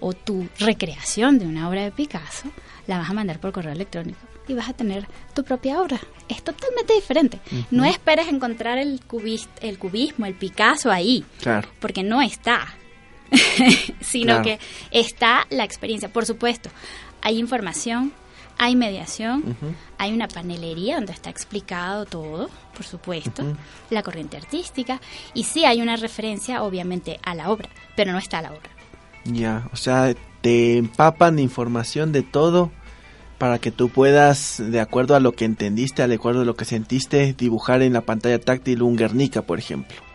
o 0.00 0.12
tu 0.12 0.48
recreación 0.58 1.38
de 1.38 1.46
una 1.46 1.68
obra 1.68 1.82
de 1.82 1.92
Picasso, 1.92 2.48
la 2.86 2.98
vas 2.98 3.10
a 3.10 3.14
mandar 3.14 3.38
por 3.40 3.52
correo 3.52 3.72
electrónico 3.72 4.33
y 4.48 4.54
vas 4.54 4.68
a 4.68 4.72
tener 4.72 5.06
tu 5.34 5.44
propia 5.44 5.80
obra. 5.80 6.00
Es 6.28 6.42
totalmente 6.42 6.94
diferente. 6.94 7.40
No 7.70 7.84
esperes 7.84 8.28
encontrar 8.28 8.78
el, 8.78 9.00
el 9.60 9.78
cubismo, 9.78 10.26
el 10.26 10.34
Picasso 10.34 10.90
ahí, 10.90 11.24
claro. 11.40 11.68
porque 11.80 12.02
no 12.02 12.22
está. 12.22 12.74
sino 14.00 14.42
que 14.42 14.58
está 14.90 15.46
la 15.50 15.64
experiencia. 15.64 16.12
Por 16.12 16.26
supuesto, 16.26 16.70
hay 17.22 17.38
información, 17.38 18.12
hay 18.58 18.76
mediación, 18.76 19.56
hay 19.98 20.12
una 20.12 20.28
panelería 20.28 20.96
donde 20.96 21.12
está 21.12 21.30
explicado 21.30 22.04
todo, 22.06 22.50
por 22.74 22.84
supuesto, 22.84 23.42
la 23.90 24.02
corriente 24.02 24.36
artística, 24.36 25.00
y 25.32 25.44
sí 25.44 25.64
hay 25.64 25.80
una 25.80 25.96
referencia, 25.96 26.62
obviamente, 26.62 27.18
a 27.22 27.34
la 27.34 27.50
obra, 27.50 27.68
pero 27.96 28.12
no 28.12 28.18
está 28.18 28.42
la 28.42 28.50
obra. 28.50 28.70
Ya, 29.24 29.68
o 29.72 29.76
sea, 29.76 30.14
te 30.42 30.76
empapan 30.76 31.36
de 31.36 31.42
información 31.42 32.12
de 32.12 32.22
todo 32.22 32.70
para 33.44 33.58
que 33.58 33.70
tú 33.70 33.90
puedas, 33.90 34.56
de 34.70 34.80
acuerdo 34.80 35.14
a 35.14 35.20
lo 35.20 35.32
que 35.32 35.44
entendiste, 35.44 36.08
de 36.08 36.14
acuerdo 36.14 36.40
a 36.40 36.44
lo 36.46 36.56
que 36.56 36.64
sentiste, 36.64 37.34
dibujar 37.36 37.82
en 37.82 37.92
la 37.92 38.00
pantalla 38.00 38.40
táctil 38.40 38.80
un 38.80 38.96
Guernica, 38.96 39.42
por 39.42 39.58
ejemplo 39.58 40.13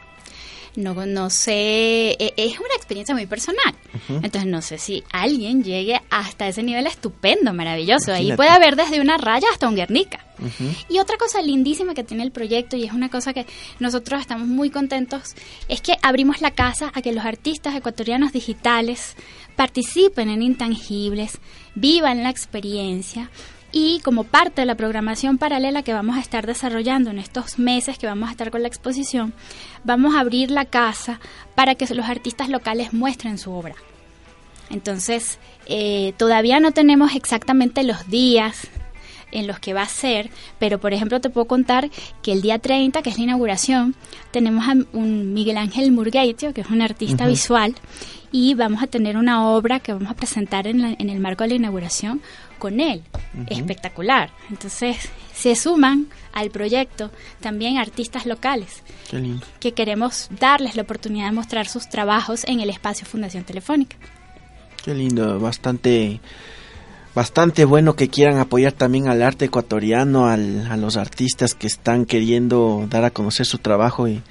no, 0.75 0.93
no 1.05 1.29
sé, 1.29 2.11
e, 2.19 2.33
es 2.37 2.59
una 2.59 2.75
experiencia 2.75 3.15
muy 3.15 3.25
personal. 3.25 3.75
Entonces 4.07 4.45
no 4.45 4.61
sé 4.61 4.77
si 4.77 5.03
alguien 5.11 5.63
llegue 5.63 6.01
hasta 6.09 6.47
ese 6.47 6.63
nivel 6.63 6.87
estupendo, 6.87 7.53
maravilloso. 7.53 8.13
Ahí 8.13 8.33
puede 8.33 8.49
haber 8.49 8.75
desde 8.75 9.01
una 9.01 9.17
raya 9.17 9.47
hasta 9.51 9.67
un 9.67 9.75
Guernica. 9.75 10.25
Y 10.87 10.99
otra 10.99 11.17
cosa 11.17 11.41
lindísima 11.41 11.93
que 11.93 12.03
tiene 12.03 12.23
el 12.23 12.31
proyecto, 12.31 12.77
y 12.77 12.85
es 12.85 12.93
una 12.93 13.09
cosa 13.09 13.33
que 13.33 13.45
nosotros 13.79 14.21
estamos 14.21 14.47
muy 14.47 14.69
contentos, 14.69 15.35
es 15.67 15.81
que 15.81 15.97
abrimos 16.01 16.41
la 16.41 16.51
casa 16.51 16.91
a 16.93 17.01
que 17.01 17.11
los 17.11 17.25
artistas 17.25 17.75
ecuatorianos 17.75 18.31
digitales 18.31 19.15
participen 19.55 20.29
en 20.29 20.41
intangibles, 20.41 21.39
vivan 21.75 22.23
la 22.23 22.29
experiencia 22.29 23.29
y 23.71 23.99
como 24.01 24.23
parte 24.23 24.61
de 24.61 24.65
la 24.65 24.75
programación 24.75 25.37
paralela 25.37 25.83
que 25.83 25.93
vamos 25.93 26.17
a 26.17 26.21
estar 26.21 26.47
desarrollando 26.47 27.11
en 27.11 27.19
estos 27.19 27.59
meses 27.59 27.97
que 27.97 28.07
vamos 28.07 28.29
a 28.29 28.31
estar 28.31 28.51
con 28.51 28.61
la 28.61 28.67
exposición, 28.67 29.33
vamos 29.83 30.15
a 30.15 30.21
abrir 30.21 30.51
la 30.51 30.65
casa 30.65 31.19
para 31.55 31.75
que 31.75 31.93
los 31.93 32.07
artistas 32.07 32.49
locales 32.49 32.93
muestren 32.93 33.37
su 33.37 33.51
obra. 33.51 33.75
Entonces, 34.69 35.39
eh, 35.65 36.13
todavía 36.17 36.59
no 36.59 36.71
tenemos 36.71 37.15
exactamente 37.15 37.83
los 37.83 38.07
días 38.07 38.67
en 39.31 39.47
los 39.47 39.59
que 39.59 39.73
va 39.73 39.83
a 39.83 39.87
ser, 39.87 40.29
pero 40.57 40.79
por 40.79 40.93
ejemplo 40.93 41.21
te 41.21 41.29
puedo 41.29 41.45
contar 41.45 41.89
que 42.21 42.31
el 42.31 42.41
día 42.41 42.59
30, 42.59 43.01
que 43.01 43.09
es 43.09 43.17
la 43.17 43.23
inauguración, 43.23 43.95
tenemos 44.31 44.67
a 44.67 44.73
un 44.93 45.33
Miguel 45.33 45.57
Ángel 45.57 45.91
Murgueitio, 45.91 46.53
que 46.53 46.61
es 46.61 46.69
un 46.69 46.81
artista 46.81 47.27
visual, 47.27 47.75
y 48.31 48.53
vamos 48.53 48.83
a 48.83 48.87
tener 48.87 49.17
una 49.17 49.47
obra 49.47 49.79
que 49.79 49.93
vamos 49.93 50.09
a 50.09 50.15
presentar 50.15 50.67
en, 50.67 50.95
en 50.99 51.09
el 51.09 51.19
marco 51.19 51.43
de 51.43 51.49
la 51.49 51.55
inauguración 51.55 52.21
con 52.59 52.79
él. 52.79 53.01
Espectacular. 53.47 54.29
Entonces, 54.49 55.09
se 55.33 55.55
suman 55.55 56.07
al 56.33 56.51
proyecto 56.51 57.09
también 57.39 57.77
artistas 57.77 58.25
locales 58.25 58.83
que 59.59 59.73
queremos 59.73 60.29
darles 60.39 60.75
la 60.75 60.83
oportunidad 60.83 61.25
de 61.27 61.31
mostrar 61.31 61.67
sus 61.67 61.89
trabajos 61.89 62.43
en 62.45 62.59
el 62.59 62.69
espacio 62.69 63.07
Fundación 63.07 63.43
Telefónica. 63.43 63.95
Qué 64.83 64.93
lindo, 64.93 65.39
bastante 65.39 66.19
bastante 67.15 67.65
bueno 67.65 67.95
que 67.95 68.07
quieran 68.07 68.37
apoyar 68.37 68.71
también 68.71 69.07
al 69.07 69.23
arte 69.23 69.45
ecuatoriano, 69.45 70.27
al, 70.27 70.67
a 70.67 70.77
los 70.77 70.95
artistas 70.95 71.55
que 71.55 71.67
están 71.67 72.05
queriendo 72.05 72.85
dar 72.89 73.03
a 73.03 73.09
conocer 73.09 73.45
su 73.45 73.57
trabajo 73.57 74.07
y 74.07 74.21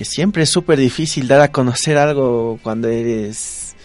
que 0.00 0.06
siempre 0.06 0.44
es 0.44 0.48
súper 0.48 0.78
difícil 0.78 1.28
dar 1.28 1.42
a 1.42 1.52
conocer 1.52 1.98
algo 1.98 2.58
cuando 2.62 2.88
eres 2.88 3.76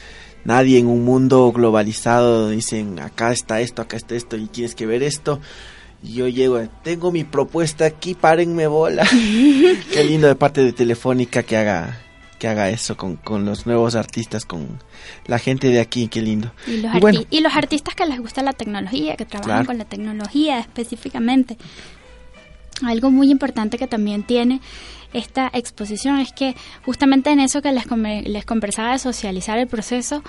nadie 0.45 0.79
en 0.79 0.87
un 0.87 1.03
mundo 1.03 1.51
globalizado 1.51 2.51
dicen 2.51 3.01
acá 3.01 3.33
está 3.33 3.59
esto, 3.59 3.81
acá 3.81 3.97
está 3.97 4.15
esto 4.15 4.37
y 4.37 4.47
tienes 4.47 4.75
que 4.75 4.85
ver 4.85 5.03
esto. 5.03 5.41
Y 6.01 6.13
yo 6.13 6.29
llego, 6.29 6.61
tengo 6.85 7.11
mi 7.11 7.25
propuesta 7.25 7.83
aquí, 7.83 8.13
párenme 8.13 8.65
bola. 8.67 9.05
Qué 9.91 10.05
lindo 10.05 10.29
de 10.29 10.35
parte 10.35 10.63
de 10.63 10.71
Telefónica 10.71 11.43
que 11.43 11.57
haga 11.57 11.99
que 12.39 12.47
haga 12.47 12.69
eso 12.69 12.95
con, 12.95 13.19
los 13.43 13.65
nuevos 13.65 13.95
artistas, 13.95 14.45
con 14.45 14.79
la 15.25 15.37
gente 15.37 15.67
de 15.67 15.81
aquí, 15.81 16.07
qué 16.07 16.21
lindo. 16.21 16.53
Y 16.65 16.77
los, 16.77 17.27
y 17.29 17.41
los 17.41 17.53
artistas 17.53 17.93
que 17.93 18.05
les 18.05 18.19
gusta 18.21 18.41
la 18.41 18.53
tecnología, 18.53 19.17
que 19.17 19.25
trabajan 19.25 19.65
con 19.65 19.77
la 19.77 19.85
tecnología 19.85 20.59
específicamente. 20.59 21.57
Algo 22.83 23.11
muy 23.11 23.31
importante 23.31 23.77
que 23.77 23.87
también 23.87 24.23
tiene 24.23 24.61
esta 25.15 25.49
exposición 25.53 26.19
es 26.19 26.33
que 26.33 26.55
justamente 26.85 27.31
en 27.31 27.39
eso 27.39 27.61
que 27.61 27.71
les, 27.71 27.85
les 28.25 28.45
conversaba 28.45 28.91
de 28.91 28.99
socializar 28.99 29.57
el 29.57 29.67
proceso, 29.67 30.23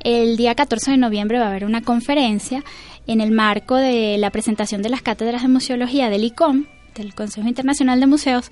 el 0.00 0.36
día 0.36 0.54
14 0.54 0.92
de 0.92 0.96
noviembre 0.96 1.38
va 1.38 1.46
a 1.46 1.50
haber 1.50 1.66
una 1.66 1.82
conferencia 1.82 2.64
en 3.06 3.20
el 3.20 3.32
marco 3.32 3.76
de 3.76 4.16
la 4.18 4.30
presentación 4.30 4.82
de 4.82 4.88
las 4.88 5.02
cátedras 5.02 5.42
de 5.42 5.48
museología 5.48 6.08
del 6.08 6.24
ICOM, 6.24 6.66
del 6.94 7.14
Consejo 7.14 7.48
Internacional 7.48 8.00
de 8.00 8.06
Museos. 8.06 8.50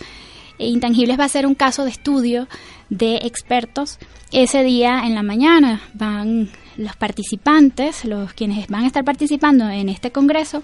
E 0.58 0.66
Intangibles 0.66 1.18
va 1.18 1.24
a 1.24 1.28
ser 1.28 1.46
un 1.46 1.54
caso 1.54 1.84
de 1.84 1.90
estudio 1.90 2.48
de 2.90 3.16
expertos. 3.16 3.98
Ese 4.32 4.62
día 4.64 5.06
en 5.06 5.14
la 5.14 5.22
mañana 5.22 5.80
van 5.94 6.50
los 6.76 6.96
participantes, 6.96 8.04
los 8.04 8.34
quienes 8.34 8.66
van 8.68 8.84
a 8.84 8.88
estar 8.88 9.04
participando 9.04 9.68
en 9.70 9.88
este 9.88 10.10
congreso, 10.10 10.62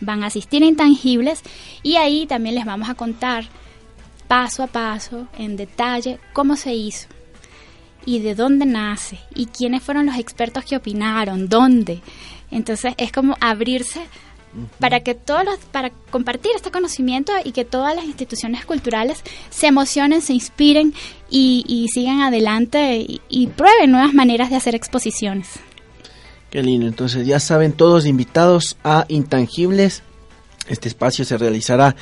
van 0.00 0.22
a 0.22 0.26
asistir 0.26 0.62
a 0.62 0.66
Intangibles 0.66 1.42
y 1.82 1.96
ahí 1.96 2.26
también 2.26 2.54
les 2.54 2.64
vamos 2.64 2.88
a 2.88 2.94
contar 2.94 3.46
paso 4.32 4.62
a 4.62 4.66
paso, 4.66 5.26
en 5.36 5.56
detalle, 5.56 6.18
cómo 6.32 6.56
se 6.56 6.72
hizo 6.72 7.06
y 8.06 8.20
de 8.20 8.34
dónde 8.34 8.64
nace 8.64 9.18
y 9.34 9.44
quiénes 9.44 9.82
fueron 9.82 10.06
los 10.06 10.16
expertos 10.16 10.64
que 10.64 10.74
opinaron, 10.74 11.50
dónde. 11.50 12.00
Entonces 12.50 12.94
es 12.96 13.12
como 13.12 13.36
abrirse 13.40 14.00
para 14.80 15.00
que 15.00 15.14
todos 15.14 15.44
los, 15.44 15.58
para 15.70 15.90
compartir 16.10 16.50
este 16.56 16.70
conocimiento 16.70 17.30
y 17.44 17.52
que 17.52 17.66
todas 17.66 17.94
las 17.94 18.06
instituciones 18.06 18.64
culturales 18.64 19.22
se 19.50 19.66
emocionen, 19.66 20.22
se 20.22 20.32
inspiren 20.32 20.94
y, 21.28 21.88
sigan 21.92 22.22
adelante 22.22 23.00
y, 23.00 23.20
y, 23.28 23.48
prueben 23.48 23.90
nuevas 23.90 24.14
maneras 24.14 24.48
de 24.48 24.56
hacer 24.56 24.74
exposiciones. 24.74 25.60
Qué 26.48 26.62
lindo, 26.62 26.86
entonces 26.86 27.26
ya 27.26 27.38
saben 27.38 27.74
todos 27.74 28.06
invitados 28.06 28.78
a 28.82 29.04
Intangibles. 29.08 30.02
Este 30.68 30.88
espacio 30.88 31.24
se 31.24 31.36
realizará 31.36 31.96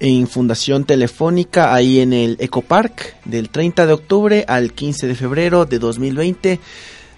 en 0.00 0.26
Fundación 0.26 0.84
Telefónica, 0.84 1.72
ahí 1.72 2.00
en 2.00 2.12
el 2.12 2.36
Ecopark, 2.40 3.16
del 3.24 3.50
30 3.50 3.86
de 3.86 3.92
octubre 3.92 4.44
al 4.48 4.72
15 4.72 5.06
de 5.06 5.14
febrero 5.14 5.64
de 5.64 5.78
2020, 5.78 6.60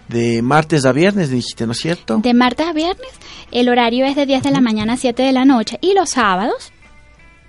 de 0.09 0.43
martes 0.43 0.85
a 0.85 0.93
viernes, 0.93 1.31
dijiste, 1.31 1.67
¿no 1.67 1.73
es 1.73 1.79
cierto? 1.79 2.19
De 2.19 2.35
martes 2.35 2.67
a 2.67 2.73
viernes, 2.73 3.11
el 3.51 3.69
horario 3.69 4.05
es 4.05 4.17
de 4.17 4.27
10 4.27 4.43
de 4.43 4.51
la 4.51 4.61
mañana 4.61 4.95
a 4.95 4.97
7 4.97 5.23
de 5.23 5.33
la 5.33 5.45
noche 5.45 5.79
y 5.81 5.95
los 5.95 6.11
sábados 6.11 6.73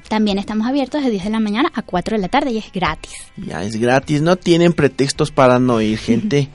también 0.08 0.38
estamos 0.38 0.68
abiertos 0.68 1.04
de 1.04 1.10
10 1.10 1.24
de 1.26 1.30
la 1.32 1.40
mañana 1.40 1.72
a 1.74 1.82
4 1.82 2.16
de 2.16 2.22
la 2.22 2.30
tarde 2.30 2.52
y 2.52 2.60
es 2.60 2.72
gratis. 2.72 3.12
Ya 3.36 3.64
es 3.64 3.76
gratis, 3.78 4.22
no 4.22 4.36
tienen 4.36 4.74
pretextos 4.74 5.32
para 5.32 5.60
no 5.60 5.82
ir, 5.82 5.98
gente. 5.98 6.50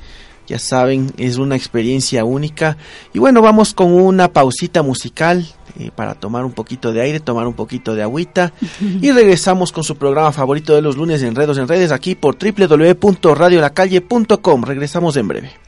ya 0.47 0.59
saben, 0.59 1.13
es 1.19 1.37
una 1.37 1.57
experiencia 1.57 2.25
única. 2.25 2.77
Y 3.13 3.19
bueno, 3.19 3.43
vamos 3.43 3.75
con 3.75 3.93
una 3.93 4.33
pausita 4.33 4.83
musical 4.83 5.47
para 5.95 6.15
tomar 6.15 6.45
un 6.45 6.53
poquito 6.53 6.93
de 6.93 7.01
aire, 7.01 7.21
tomar 7.21 7.47
un 7.47 7.55
poquito 7.55 7.95
de 7.95 8.03
agüita. 8.03 8.53
y 8.81 9.13
regresamos 9.13 9.73
con 9.73 9.85
su 9.85 9.97
programa 9.97 10.33
favorito 10.33 10.75
de 10.75 10.83
los 10.83 10.97
lunes 10.97 11.23
en 11.23 11.35
Redos 11.35 11.57
en 11.59 11.69
Redes 11.69 11.93
aquí 11.93 12.15
por 12.15 12.37
www.radiolacalle.com. 12.39 14.63
Regresamos 14.63 15.17
en 15.17 15.29
breve. 15.29 15.68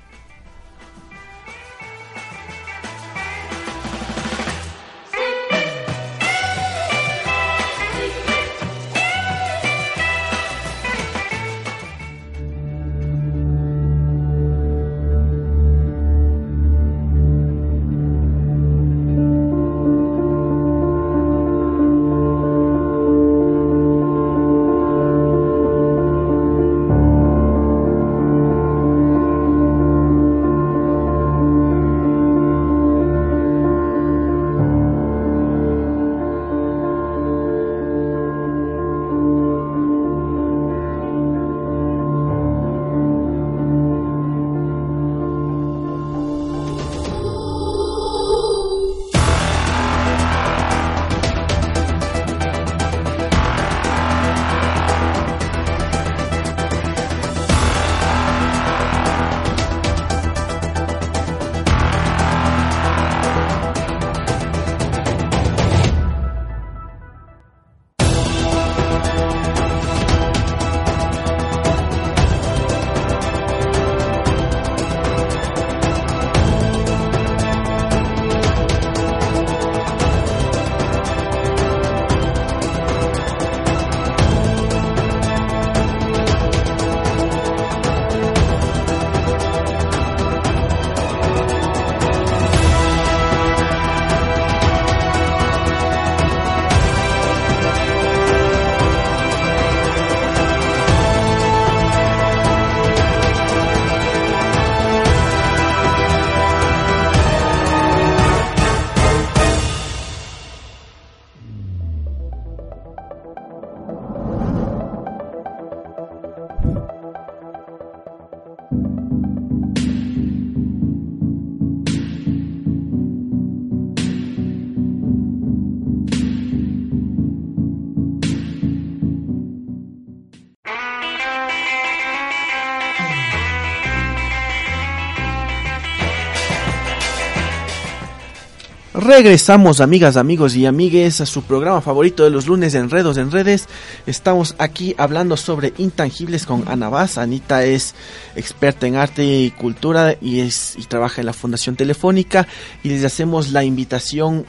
Regresamos, 139.11 139.81
amigas, 139.81 140.17
amigos 140.17 140.55
y 140.55 140.67
amigues, 140.67 141.21
a 141.21 141.27
su 141.27 141.43
programa 141.43 141.81
favorito 141.81 142.23
de 142.23 142.31
los 142.31 142.47
lunes 142.47 142.77
Enredos 142.77 143.17
en 143.17 143.33
Redes. 143.33 143.67
Estamos 144.07 144.55
aquí 144.57 144.95
hablando 144.99 145.37
sobre 145.37 145.73
intangibles 145.79 146.47
con 146.47 146.63
Ana 146.69 146.89
Vaz. 146.89 147.19
Anita 147.19 147.65
es 147.65 147.97
experta 148.37 148.87
en 148.87 148.95
arte 148.95 149.25
y 149.25 149.51
cultura 149.51 150.15
y, 150.21 150.39
es, 150.39 150.77
y 150.79 150.85
trabaja 150.85 151.23
en 151.23 151.27
la 151.27 151.33
Fundación 151.33 151.75
Telefónica. 151.75 152.47
Y 152.85 152.91
les 152.91 153.05
hacemos 153.05 153.51
la 153.51 153.65
invitación 153.65 154.47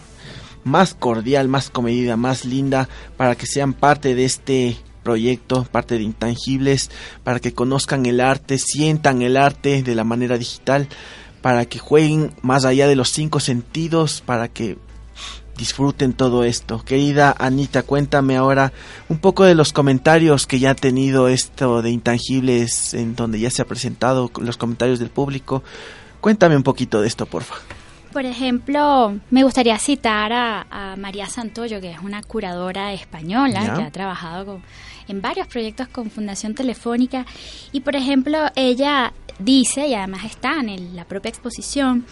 más 0.63 0.93
cordial, 0.93 1.47
más 1.47 1.71
comedida, 1.71 2.15
más 2.15 2.45
linda 2.45 2.88
para 3.17 3.34
que 3.34 3.47
sean 3.47 3.74
parte 3.74 4.13
de 4.13 4.26
este 4.26 4.78
proyecto, 5.02 5.63
parte 5.71 5.97
de 5.97 6.04
Intangibles, 6.04 6.91
para 7.24 7.39
que 7.39 7.56
conozcan 7.56 8.06
el 8.06 8.19
arte, 8.21 8.60
sientan 8.60 9.24
el 9.24 9.38
arte 9.38 9.82
de 9.82 9.95
la 9.95 10.04
manera 10.04 10.38
digital 10.38 10.88
para 11.42 11.66
que 11.66 11.80
jueguen 11.80 12.32
más 12.42 12.66
allá 12.66 12.88
de 12.88 12.96
los 12.96 13.10
cinco 13.10 13.40
sentidos, 13.40 14.22
para 14.26 14.48
que 14.48 14.78
disfruten 15.58 16.14
todo 16.14 16.44
esto. 16.44 16.84
Querida 16.84 17.36
Anita, 17.38 17.84
cuéntame 17.84 18.36
ahora 18.36 18.74
un 19.10 19.20
poco 19.20 19.44
de 19.44 19.56
los 19.56 19.74
comentarios 19.74 20.48
que 20.48 20.60
ya 20.60 20.72
ha 20.72 20.76
tenido 20.76 21.28
esto 21.28 21.82
de 21.82 21.92
intangibles, 21.92 22.94
en 22.94 23.16
donde 23.16 23.40
ya 23.40 23.52
se 23.52 23.62
ha 23.62 23.66
presentado 23.66 24.32
los 24.40 24.58
comentarios 24.58 25.00
del 25.00 25.10
público. 25.10 25.64
Cuéntame 26.20 26.56
un 26.56 26.64
poquito 26.64 27.02
de 27.02 27.08
esto, 27.08 27.26
porfa. 27.26 27.56
Por 28.12 28.26
ejemplo, 28.26 29.18
me 29.30 29.44
gustaría 29.44 29.78
citar 29.80 30.34
a, 30.34 30.96
María 30.98 31.28
Santoyo, 31.28 31.80
que 31.80 31.92
es 31.92 32.00
una 32.00 32.22
curadora 32.22 32.92
española 32.92 33.74
que 33.76 33.84
ha 33.84 33.92
trabajado 33.92 34.62
en 35.08 35.22
varios 35.22 35.48
proyectos 35.48 35.88
con 35.88 36.10
Fundación 36.10 36.54
Telefónica. 36.54 37.26
Y, 37.72 37.82
por 37.82 37.96
ejemplo, 37.96 38.38
ella 38.56 39.14
dice, 39.39 39.88
y 39.88 39.94
además 39.94 40.26
está 40.26 40.60
en 40.60 40.96
la 40.96 41.06
propia 41.06 41.30
exposición, 41.30 42.06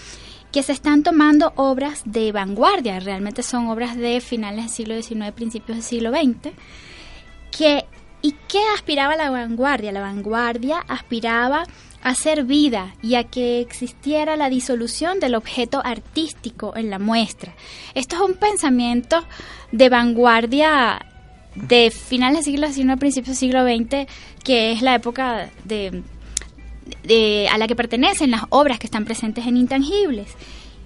que 0.52 0.64
se 0.64 0.72
están 0.72 1.04
tomando 1.04 1.54
obras 1.56 2.02
de 2.06 2.32
vanguardia, 2.32 3.00
realmente 3.00 3.44
son 3.44 3.68
obras 3.68 3.96
de 3.96 4.20
finales 4.22 4.66
del 4.66 4.70
siglo 4.70 5.02
XIX, 5.02 5.32
principios 5.32 5.78
del 5.78 5.84
siglo 5.84 6.12
XX, 6.12 6.54
que, 7.52 7.86
¿y 8.22 8.36
qué 8.48 8.60
aspiraba 8.74 9.16
la 9.16 9.30
vanguardia? 9.30 9.92
La 9.92 10.02
vanguardia 10.02 10.80
aspiraba 10.88 11.66
a 12.02 12.16
ser 12.16 12.46
vida 12.46 12.96
y 13.04 13.16
a 13.16 13.26
que 13.26 13.60
existiera 13.60 14.36
la 14.38 14.50
disolución 14.50 15.20
del 15.20 15.36
objeto 15.36 15.82
artístico 15.84 16.76
en 16.76 16.90
la 16.90 16.98
muestra. 16.98 17.54
Esto 17.94 18.16
es 18.16 18.22
un 18.22 18.36
pensamiento 18.36 19.24
de 19.72 19.90
vanguardia 19.90 21.06
de 21.56 21.92
finales 21.92 22.46
del 22.46 22.54
siglo 22.54 22.68
XIX, 22.72 23.00
principios 23.00 23.40
del 23.40 23.50
siglo 23.50 23.64
XX, 23.64 24.08
que 24.44 24.72
es 24.72 24.82
la 24.82 24.96
época 24.96 25.50
de 25.66 26.04
a 27.52 27.58
la 27.58 27.68
que 27.68 27.76
pertenecen 27.76 28.32
las 28.32 28.44
obras 28.50 28.80
que 28.80 28.88
están 28.88 29.06
presentes 29.06 29.46
en 29.46 29.58
Intangibles. 29.58 30.36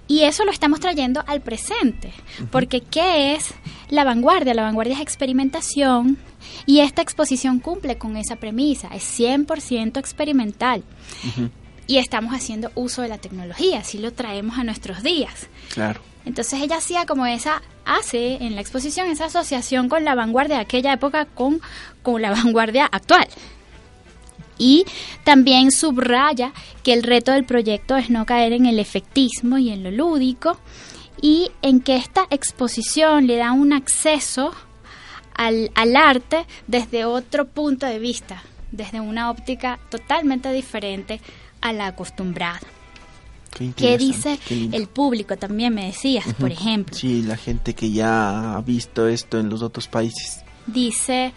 Y 0.06 0.22
eso 0.22 0.44
lo 0.44 0.50
estamos 0.50 0.80
trayendo 0.80 1.24
al 1.26 1.40
presente, 1.40 2.12
porque 2.50 2.82
¿qué 2.82 3.34
es 3.34 3.54
la 3.88 4.04
vanguardia? 4.04 4.52
La 4.52 4.62
vanguardia 4.62 4.96
es 4.96 5.00
experimentación 5.00 6.18
y 6.66 6.80
esta 6.80 7.00
exposición 7.00 7.58
cumple 7.58 7.96
con 7.96 8.18
esa 8.18 8.36
premisa, 8.36 8.88
es 8.88 9.18
100% 9.18 9.98
experimental. 9.98 10.82
Y 11.86 11.98
estamos 11.98 12.34
haciendo 12.34 12.70
uso 12.74 13.00
de 13.00 13.08
la 13.08 13.18
tecnología, 13.18 13.80
así 13.80 13.98
lo 13.98 14.12
traemos 14.12 14.58
a 14.58 14.64
nuestros 14.64 15.02
días. 15.02 15.48
Claro. 15.72 16.00
Entonces 16.26 16.60
ella 16.60 16.76
hacía 16.76 17.06
como 17.06 17.26
esa, 17.26 17.62
hace 17.84 18.36
en 18.42 18.54
la 18.54 18.60
exposición 18.60 19.08
esa 19.08 19.26
asociación 19.26 19.88
con 19.88 20.04
la 20.04 20.14
vanguardia 20.14 20.56
de 20.56 20.62
aquella 20.62 20.92
época 20.94 21.26
con, 21.26 21.60
con 22.02 22.20
la 22.20 22.30
vanguardia 22.42 22.86
actual. 22.86 23.26
Y 24.58 24.84
también 25.24 25.70
subraya 25.70 26.52
que 26.82 26.92
el 26.92 27.02
reto 27.02 27.32
del 27.32 27.44
proyecto 27.44 27.96
es 27.96 28.10
no 28.10 28.26
caer 28.26 28.52
en 28.52 28.66
el 28.66 28.78
efectismo 28.78 29.58
y 29.58 29.70
en 29.70 29.82
lo 29.82 29.90
lúdico 29.90 30.58
y 31.20 31.50
en 31.62 31.80
que 31.80 31.96
esta 31.96 32.26
exposición 32.30 33.26
le 33.26 33.36
da 33.36 33.52
un 33.52 33.72
acceso 33.72 34.52
al, 35.34 35.70
arte 35.96 36.46
desde 36.66 37.04
otro 37.04 37.46
punto 37.46 37.86
de 37.86 37.98
vista, 37.98 38.42
desde 38.70 39.00
una 39.00 39.30
óptica 39.30 39.78
totalmente 39.90 40.52
diferente 40.52 41.20
a 41.60 41.72
la 41.72 41.88
acostumbrada. 41.88 42.60
Qué, 43.76 43.96
dice 43.96 44.38
el 44.50 44.88
público? 44.88 45.36
También 45.36 45.74
me 45.74 45.86
decías, 45.86 46.26
por 46.40 46.50
ejemplo. 46.50 46.96
Sí, 46.96 47.22
la 47.22 47.36
gente 47.36 47.74
que 47.74 47.90
ya 47.90 48.56
ha 48.56 48.60
visto 48.62 49.06
esto 49.06 49.38
en 49.38 49.48
los 49.48 49.62
otros 49.62 49.86
países. 49.86 50.42
Dice 50.66 51.32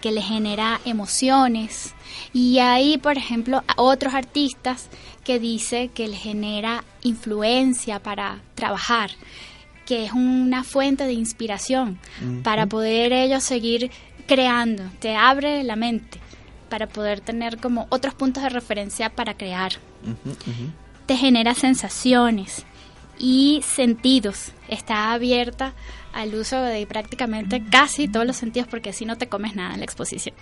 que 0.00 0.12
le 0.12 0.22
genera 0.22 0.80
emociones. 0.84 1.94
Y 2.32 2.58
hay, 2.58 2.98
por 2.98 3.16
ejemplo, 3.16 3.62
otros 3.76 4.14
artistas 4.14 4.88
que 5.24 5.38
dice 5.38 5.88
que 5.88 6.08
le 6.08 6.16
genera 6.16 6.84
influencia 7.02 8.02
para 8.02 8.40
trabajar, 8.54 9.10
que 9.86 10.04
es 10.04 10.12
una 10.12 10.64
fuente 10.64 11.04
de 11.04 11.12
inspiración 11.12 11.98
para 12.42 12.66
poder 12.66 13.12
ellos 13.12 13.44
seguir 13.44 13.90
creando, 14.26 14.84
te 15.00 15.16
abre 15.16 15.64
la 15.64 15.76
mente 15.76 16.18
para 16.68 16.86
poder 16.86 17.20
tener 17.20 17.58
como 17.58 17.86
otros 17.88 18.14
puntos 18.14 18.42
de 18.42 18.50
referencia 18.50 19.10
para 19.10 19.34
crear. 19.34 19.72
Te 21.06 21.16
genera 21.16 21.54
sensaciones 21.54 22.66
y 23.18 23.62
sentidos, 23.66 24.52
está 24.68 25.12
abierta 25.12 25.74
al 26.12 26.34
uso 26.34 26.60
de 26.60 26.86
prácticamente 26.86 27.62
casi 27.70 28.08
todos 28.08 28.26
los 28.26 28.36
sentidos 28.36 28.68
porque 28.68 28.92
si 28.92 29.04
no 29.04 29.18
te 29.18 29.28
comes 29.28 29.54
nada 29.54 29.74
en 29.74 29.80
la 29.80 29.84
exposición. 29.84 30.34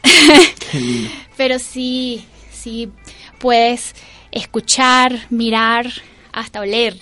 Pero 1.37 1.59
sí, 1.59 2.25
sí 2.53 2.91
puedes 3.39 3.95
escuchar, 4.31 5.27
mirar, 5.31 5.87
hasta 6.33 6.61
oler. 6.61 6.97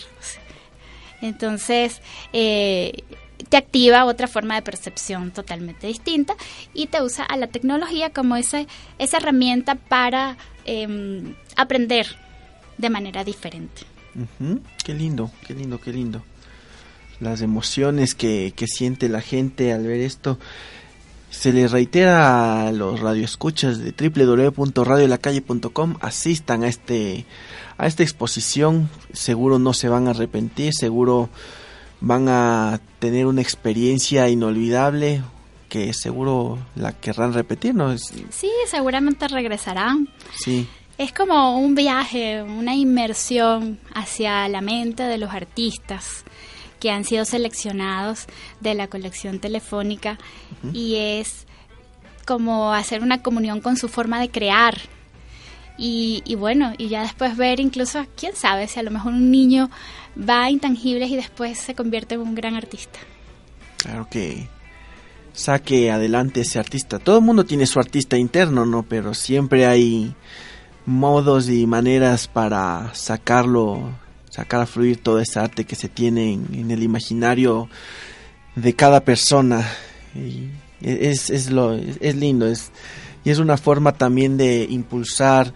Entonces, 1.21 2.01
eh, 2.33 3.03
te 3.49 3.57
activa 3.57 4.05
otra 4.05 4.29
forma 4.29 4.55
de 4.55 4.63
percepción 4.63 5.31
totalmente 5.31 5.87
distinta 5.87 6.35
y 6.73 6.87
te 6.87 7.03
usa 7.03 7.25
a 7.25 7.37
la 7.37 7.47
tecnología 7.49 8.11
como 8.11 8.37
esa, 8.37 8.67
esa 8.99 9.17
herramienta 9.19 9.75
para 9.75 10.37
em, 10.65 11.35
aprender 11.57 12.07
de 12.79 12.91
manera 12.91 13.25
diferente. 13.25 13.94
Qué 14.85 14.95
lindo, 14.95 15.31
qué 15.47 15.55
lindo, 15.55 15.81
qué 15.81 15.93
lindo 15.93 16.23
las 17.21 17.43
emociones 17.43 18.15
que, 18.15 18.53
que 18.55 18.67
siente 18.67 19.09
la 19.09 19.21
gente 19.21 19.73
al 19.73 19.87
ver 19.87 20.01
esto. 20.01 20.39
Se 21.31 21.53
les 21.53 21.71
reitera 21.73 22.69
a 22.69 22.73
los 22.73 23.01
radioescuchas 23.01 23.79
de 23.79 23.93
www.radiolacalle.com 23.93 25.97
asistan 26.01 26.63
a 26.63 26.69
este 26.69 27.27
a 27.77 27.89
esta 27.89 28.05
exposición, 28.05 28.89
seguro 29.13 29.59
no 29.59 29.73
se 29.73 29.89
van 29.89 30.07
a 30.07 30.11
arrepentir, 30.11 30.73
seguro 30.73 31.29
van 32.01 32.29
a 32.29 32.81
tener 33.01 33.27
una 33.27 33.41
experiencia 33.41 34.29
inolvidable 34.29 35.25
que 35.69 35.93
seguro 35.93 36.61
la 36.77 36.93
querrán 36.93 37.33
repetir, 37.33 37.75
¿no? 37.75 37.99
Sí, 37.99 38.25
seguramente 38.69 39.27
regresarán. 39.27 40.09
Sí. 40.39 40.69
Es 40.97 41.13
como 41.13 41.59
un 41.59 41.75
viaje, 41.75 42.43
una 42.43 42.75
inmersión 42.75 43.79
hacia 43.95 44.49
la 44.49 44.61
mente 44.61 45.03
de 45.03 45.19
los 45.19 45.31
artistas 45.33 46.25
que 46.79 46.91
han 46.91 47.05
sido 47.05 47.25
seleccionados 47.25 48.27
de 48.61 48.75
la 48.75 48.87
colección 48.87 49.41
telefónica 49.41 50.19
y 50.73 50.97
es 50.97 51.47
como 52.27 52.73
hacer 52.73 53.03
una 53.03 53.23
comunión 53.23 53.61
con 53.61 53.77
su 53.77 53.89
forma 53.89 54.21
de 54.21 54.31
crear. 54.31 54.79
Y, 55.77 56.23
bueno, 56.39 56.73
y 56.79 56.89
ya 56.89 57.03
después 57.03 57.37
ver 57.37 57.59
incluso, 57.59 58.07
quién 58.17 58.37
sabe, 58.37 58.69
si 58.69 58.79
a 58.79 58.85
lo 58.85 58.93
mejor 58.93 59.13
un 59.13 59.33
niño 59.33 59.71
va 60.17 60.45
a 60.45 60.51
intangibles 60.51 61.11
y 61.11 61.17
después 61.17 61.59
se 61.59 61.75
convierte 61.75 62.15
en 62.15 62.21
un 62.21 62.37
gran 62.37 62.55
artista. 62.55 63.01
Claro 63.79 64.07
que 64.09 64.47
saque 65.33 65.91
adelante 65.91 66.43
ese 66.43 66.61
artista. 66.61 67.01
Todo 67.01 67.19
el 67.19 67.25
mundo 67.25 67.45
tiene 67.45 67.67
su 67.67 67.81
artista 67.81 68.17
interno, 68.17 68.65
¿no? 68.65 68.85
Pero 68.85 69.15
siempre 69.15 69.67
hay 69.67 70.15
modos 70.87 71.49
y 71.49 71.67
maneras 71.67 72.29
para 72.29 72.91
sacarlo 72.95 73.93
sacar 74.35 74.63
a 74.63 74.67
fluir 74.67 75.01
todo 75.01 75.21
ese 75.21 75.39
arte 75.39 75.65
que 75.65 75.77
se 75.77 75.89
tiene 75.89 76.33
en, 76.33 76.71
el 76.73 76.83
imaginario 76.83 77.69
de 78.57 78.75
cada 78.75 79.05
persona. 79.05 79.65
Y 80.13 80.51
es, 80.81 81.31
es, 81.31 81.53
lo, 81.53 81.75
es 81.75 82.17
lindo, 82.17 82.49
es, 82.49 82.73
y 83.23 83.31
es 83.31 83.39
una 83.39 83.57
forma 83.57 83.93
también 83.93 84.37
de 84.37 84.67
impulsar 84.69 85.55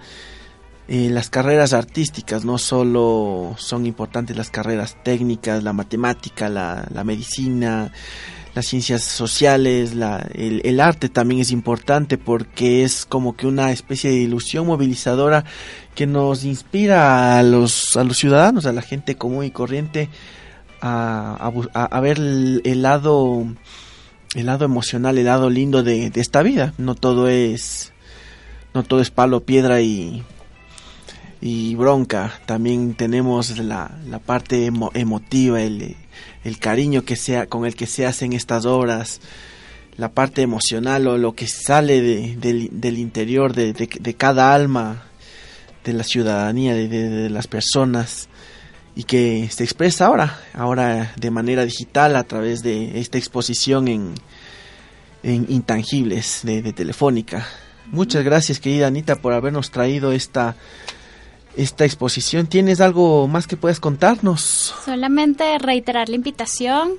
eh, 0.87 1.11
las 1.11 1.29
carreras 1.29 1.73
artísticas, 1.73 2.45
no 2.45 2.57
solo 2.57 3.57
son 3.59 3.85
importantes 3.85 4.37
las 4.37 4.49
carreras 4.49 4.97
técnicas, 5.03 5.65
la 5.65 5.73
matemática, 5.73 6.49
la, 6.49 6.87
la 6.95 7.03
medicina, 7.03 7.93
las 8.59 8.67
ciencias 8.67 9.05
sociales, 9.05 9.95
la, 9.95 10.29
el, 10.35 10.81
arte 10.81 11.09
también 11.09 11.41
es 11.41 11.53
importante 11.53 12.19
porque 12.19 12.83
es 12.83 13.07
como 13.07 13.37
que 13.37 13.47
una 13.47 13.71
especie 13.71 14.11
de 14.11 14.17
ilusión 14.17 14.67
movilizadora 14.67 15.45
que 15.95 16.09
nos 16.09 16.43
inspira 16.43 17.39
a 17.39 17.45
los, 17.45 17.97
a 17.97 18.03
los 18.03 18.19
ciudadanos, 18.19 18.67
a 18.67 18.73
la 18.73 18.83
gente 18.83 19.15
común 19.15 19.45
y 19.45 19.53
corriente 19.53 20.09
a, 20.81 22.01
ver 22.03 22.19
el, 22.19 22.83
lado 22.83 23.47
el 24.35 24.47
lado 24.47 24.65
emocional, 24.65 25.19
el 25.19 25.27
lado 25.27 25.51
lindo 25.51 25.85
de, 25.85 26.11
esta 26.17 26.43
vida. 26.43 26.75
No 26.79 26.97
todo 26.97 27.29
es 27.29 27.93
no 28.75 28.83
todo 28.83 29.01
es 29.01 29.13
palo, 29.13 29.45
piedra 29.45 29.83
y 29.83 30.25
y 31.41 31.77
bronca. 31.77 32.33
También 32.45 32.95
tenemos 32.95 33.57
la, 33.61 33.97
la 34.09 34.19
parte 34.19 34.67
emotiva, 34.67 35.63
el, 35.63 35.95
el, 36.45 36.59
cariño 36.59 37.05
que 37.05 37.17
sea, 37.17 37.47
con 37.47 37.67
el 37.67 37.75
que 37.75 37.87
se 37.87 38.07
hacen 38.07 38.33
estas 38.33 38.65
obras, 38.65 39.21
la 39.97 40.11
parte 40.11 40.43
emocional 40.43 41.07
o 41.07 41.19
lo 41.19 41.35
que 41.35 41.47
sale 41.47 42.01
de, 42.01 42.37
del, 42.71 42.99
interior 42.99 43.53
de, 43.53 43.73
de, 43.73 44.15
cada 44.15 44.55
alma 44.55 45.05
de 45.85 45.93
la 45.93 46.05
ciudadanía, 46.05 46.75
de, 46.75 47.29
las 47.31 47.47
personas 47.47 48.29
y 48.95 49.05
que 49.05 49.49
se 49.51 49.65
expresa 49.65 50.07
ahora, 50.07 50.41
ahora 50.55 51.13
de 51.17 51.31
manera 51.31 51.65
digital 51.65 52.17
a 52.17 52.25
través 52.25 52.63
de 52.63 53.01
esta 53.01 53.19
exposición 53.19 53.89
en, 53.89 54.15
en 55.23 55.47
Intangibles 55.49 56.41
de, 56.43 56.63
de 56.63 56.73
Telefónica. 56.73 57.47
Muchas 57.87 58.23
gracias 58.23 58.61
querida 58.61 58.87
Anita 58.87 59.17
por 59.17 59.33
habernos 59.33 59.71
traído 59.71 60.13
esta 60.13 60.57
esta 61.59 61.85
exposición. 61.85 62.47
¿Tienes 62.47 62.81
algo 62.81 63.27
más 63.29 63.47
que 63.47 63.57
puedas 63.57 63.81
contarnos? 63.81 64.75
Solamente 64.85 65.59
reiterar 65.59 66.09
la 66.09 66.15
invitación 66.15 66.93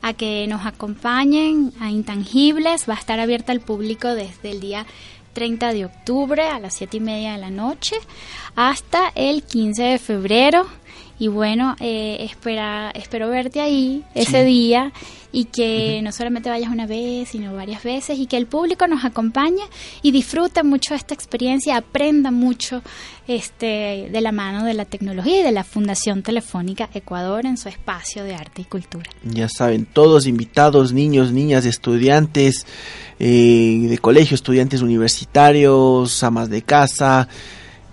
a 0.00 0.14
que 0.14 0.46
nos 0.48 0.64
acompañen 0.66 1.72
a 1.78 1.90
Intangibles. 1.90 2.88
Va 2.88 2.94
a 2.94 2.98
estar 2.98 3.20
abierta 3.20 3.52
al 3.52 3.60
público 3.60 4.08
desde 4.14 4.50
el 4.50 4.60
día 4.60 4.86
30 5.34 5.72
de 5.72 5.84
octubre 5.84 6.48
a 6.48 6.58
las 6.58 6.74
7 6.74 6.96
y 6.96 7.00
media 7.00 7.32
de 7.32 7.38
la 7.38 7.50
noche 7.50 7.96
hasta 8.56 9.12
el 9.14 9.42
15 9.42 9.82
de 9.82 9.98
febrero. 9.98 10.66
Y 11.18 11.28
bueno, 11.28 11.76
eh, 11.78 12.18
espera, 12.20 12.90
espero 12.94 13.28
verte 13.28 13.60
ahí 13.60 14.04
ese 14.14 14.44
día 14.44 14.92
y 15.32 15.44
que 15.44 16.00
no 16.02 16.12
solamente 16.12 16.48
vayas 16.48 16.70
una 16.70 16.86
vez, 16.86 17.28
sino 17.30 17.54
varias 17.54 17.82
veces 17.82 18.18
y 18.18 18.26
que 18.26 18.36
el 18.36 18.46
público 18.46 18.86
nos 18.86 19.04
acompañe 19.04 19.62
y 20.02 20.10
disfrute 20.10 20.62
mucho 20.62 20.94
esta 20.94 21.14
experiencia, 21.14 21.76
aprenda 21.76 22.30
mucho 22.30 22.82
este, 23.26 24.08
de 24.10 24.20
la 24.20 24.32
mano 24.32 24.64
de 24.64 24.74
la 24.74 24.86
tecnología 24.86 25.40
y 25.40 25.42
de 25.42 25.52
la 25.52 25.64
Fundación 25.64 26.22
Telefónica 26.22 26.88
Ecuador 26.94 27.44
en 27.44 27.58
su 27.58 27.68
espacio 27.68 28.24
de 28.24 28.34
arte 28.34 28.62
y 28.62 28.64
cultura. 28.64 29.10
Ya 29.22 29.48
saben, 29.48 29.84
todos 29.84 30.26
invitados, 30.26 30.92
niños, 30.92 31.32
niñas, 31.32 31.66
estudiantes 31.66 32.66
eh, 33.18 33.86
de 33.88 33.98
colegio, 33.98 34.34
estudiantes 34.34 34.80
universitarios, 34.80 36.22
amas 36.22 36.48
de 36.48 36.62
casa, 36.62 37.28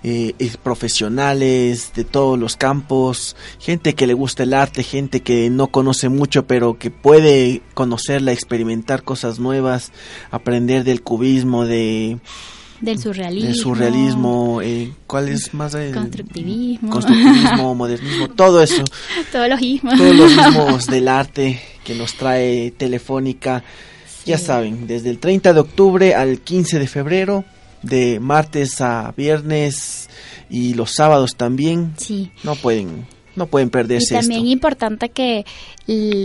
eh, 0.07 0.51
profesionales 0.61 1.91
de 1.95 2.03
todos 2.03 2.37
los 2.37 2.57
campos, 2.57 3.35
gente 3.59 3.95
que 3.95 4.05
le 4.05 4.13
gusta 4.13 4.43
el 4.43 4.53
arte, 4.53 4.83
gente 4.83 5.21
que 5.21 5.49
no 5.49 5.67
conoce 5.67 6.09
mucho 6.09 6.45
pero 6.45 6.77
que 6.77 6.91
puede 6.91 7.63
conocerla, 7.73 8.31
experimentar 8.31 9.01
cosas 9.01 9.39
nuevas, 9.39 9.91
aprender 10.29 10.83
del 10.83 11.01
cubismo, 11.01 11.65
de 11.65 12.19
del 12.81 12.99
surrealismo, 12.99 13.49
del 13.49 13.55
surrealismo 13.55 14.61
eh, 14.61 14.93
¿cuál 15.07 15.29
es 15.29 15.55
más 15.55 15.73
el 15.73 15.91
constructivismo, 15.91 16.91
constructivismo, 16.91 17.73
modernismo, 17.75 18.29
todo 18.29 18.61
eso, 18.61 18.83
todos 19.31 19.49
los 19.49 19.59
ismos, 19.59 19.97
todos 19.97 20.15
los 20.15 20.31
ismos 20.31 20.85
del 20.91 21.07
arte 21.07 21.59
que 21.83 21.95
nos 21.95 22.13
trae 22.13 22.69
Telefónica. 22.77 23.63
Ya 24.23 24.37
saben, 24.37 24.87
desde 24.87 25.09
el 25.09 25.19
30 25.19 25.53
de 25.53 25.59
octubre 25.59 26.15
al 26.15 26.41
15 26.41 26.79
de 26.79 26.87
febrero 26.87 27.45
de 27.85 28.19
martes 28.19 28.81
a 28.81 29.13
viernes 29.15 30.09
y 30.49 30.73
los 30.73 30.91
sábados 30.91 31.35
también. 31.37 31.93
Sí. 31.97 32.31
No 32.43 32.55
pueden 32.55 33.05
no 33.35 33.47
pueden 33.47 33.69
perderse 33.69 34.15
y 34.15 34.17
también 34.17 34.47
importante 34.47 35.09
que 35.09 35.45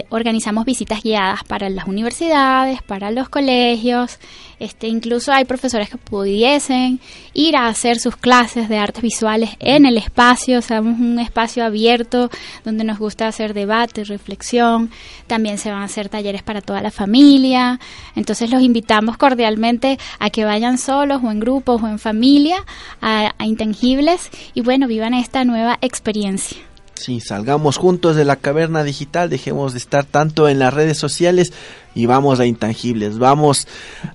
organizamos 0.09 0.65
visitas 0.65 1.03
guiadas 1.03 1.45
para 1.45 1.69
las 1.69 1.87
universidades, 1.87 2.83
para 2.83 3.11
los 3.11 3.29
colegios, 3.29 4.19
este 4.59 4.89
incluso 4.89 5.33
hay 5.33 5.45
profesores 5.45 5.91
que 5.91 5.99
pudiesen 5.99 7.01
ir 7.35 7.57
a 7.57 7.67
hacer 7.67 7.99
sus 7.99 8.17
clases 8.17 8.69
de 8.69 8.79
artes 8.79 9.03
visuales 9.03 9.51
en 9.59 9.87
el 9.87 9.97
espacio, 9.99 10.63
somos 10.63 10.99
un 10.99 11.19
espacio 11.19 11.65
abierto 11.65 12.31
donde 12.65 12.85
nos 12.85 12.99
gusta 12.99 13.27
hacer 13.27 13.53
debate, 13.53 14.05
reflexión, 14.05 14.91
también 15.27 15.59
se 15.59 15.71
van 15.71 15.83
a 15.83 15.87
hacer 15.87 16.09
talleres 16.09 16.43
para 16.43 16.61
toda 16.61 16.81
la 16.81 16.91
familia, 16.91 17.81
entonces 18.17 18.51
los 18.51 18.63
invitamos 18.63 19.17
cordialmente 19.17 19.99
a 20.19 20.31
que 20.31 20.45
vayan 20.45 20.79
solos 20.79 21.23
o 21.23 21.31
en 21.31 21.41
grupos 21.41 21.83
o 21.83 21.89
en 21.89 21.99
familia 21.99 22.65
a 23.01 23.33
Intangibles 23.45 24.31
y 24.55 24.61
bueno, 24.61 24.87
vivan 24.87 25.15
esta 25.15 25.45
nueva 25.45 25.79
experiencia. 25.81 26.70
Sí, 27.01 27.21
salgamos 27.21 27.79
juntos 27.79 28.15
de 28.15 28.27
la 28.27 28.37
caverna 28.37 28.85
digital, 28.85 29.31
dejemos 29.31 29.73
de 29.73 29.79
estar 29.79 30.05
tanto 30.05 30.51
en 30.51 30.59
las 30.59 30.75
redes 30.75 30.99
sociales 30.99 31.51
y 31.95 32.05
vamos 32.05 32.41
a 32.41 32.45
intangibles, 32.45 33.19
vamos 33.19 33.67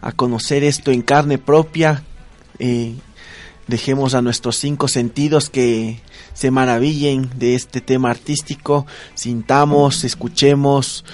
a 0.01 0.11
conocer 0.11 0.63
esto 0.63 0.91
en 0.91 1.01
carne 1.01 1.39
propia, 1.39 2.03
eh, 2.59 2.93
dejemos 3.65 4.13
a 4.13 4.21
nuestros 4.21 4.57
cinco 4.57 4.87
sentidos 4.87 5.49
que 5.49 5.99
se 6.35 6.51
maravillen 6.51 7.31
de 7.35 7.55
este 7.55 7.81
tema 7.81 8.11
artístico, 8.11 8.85
sintamos, 9.15 10.03
escuchemos, 10.03 11.05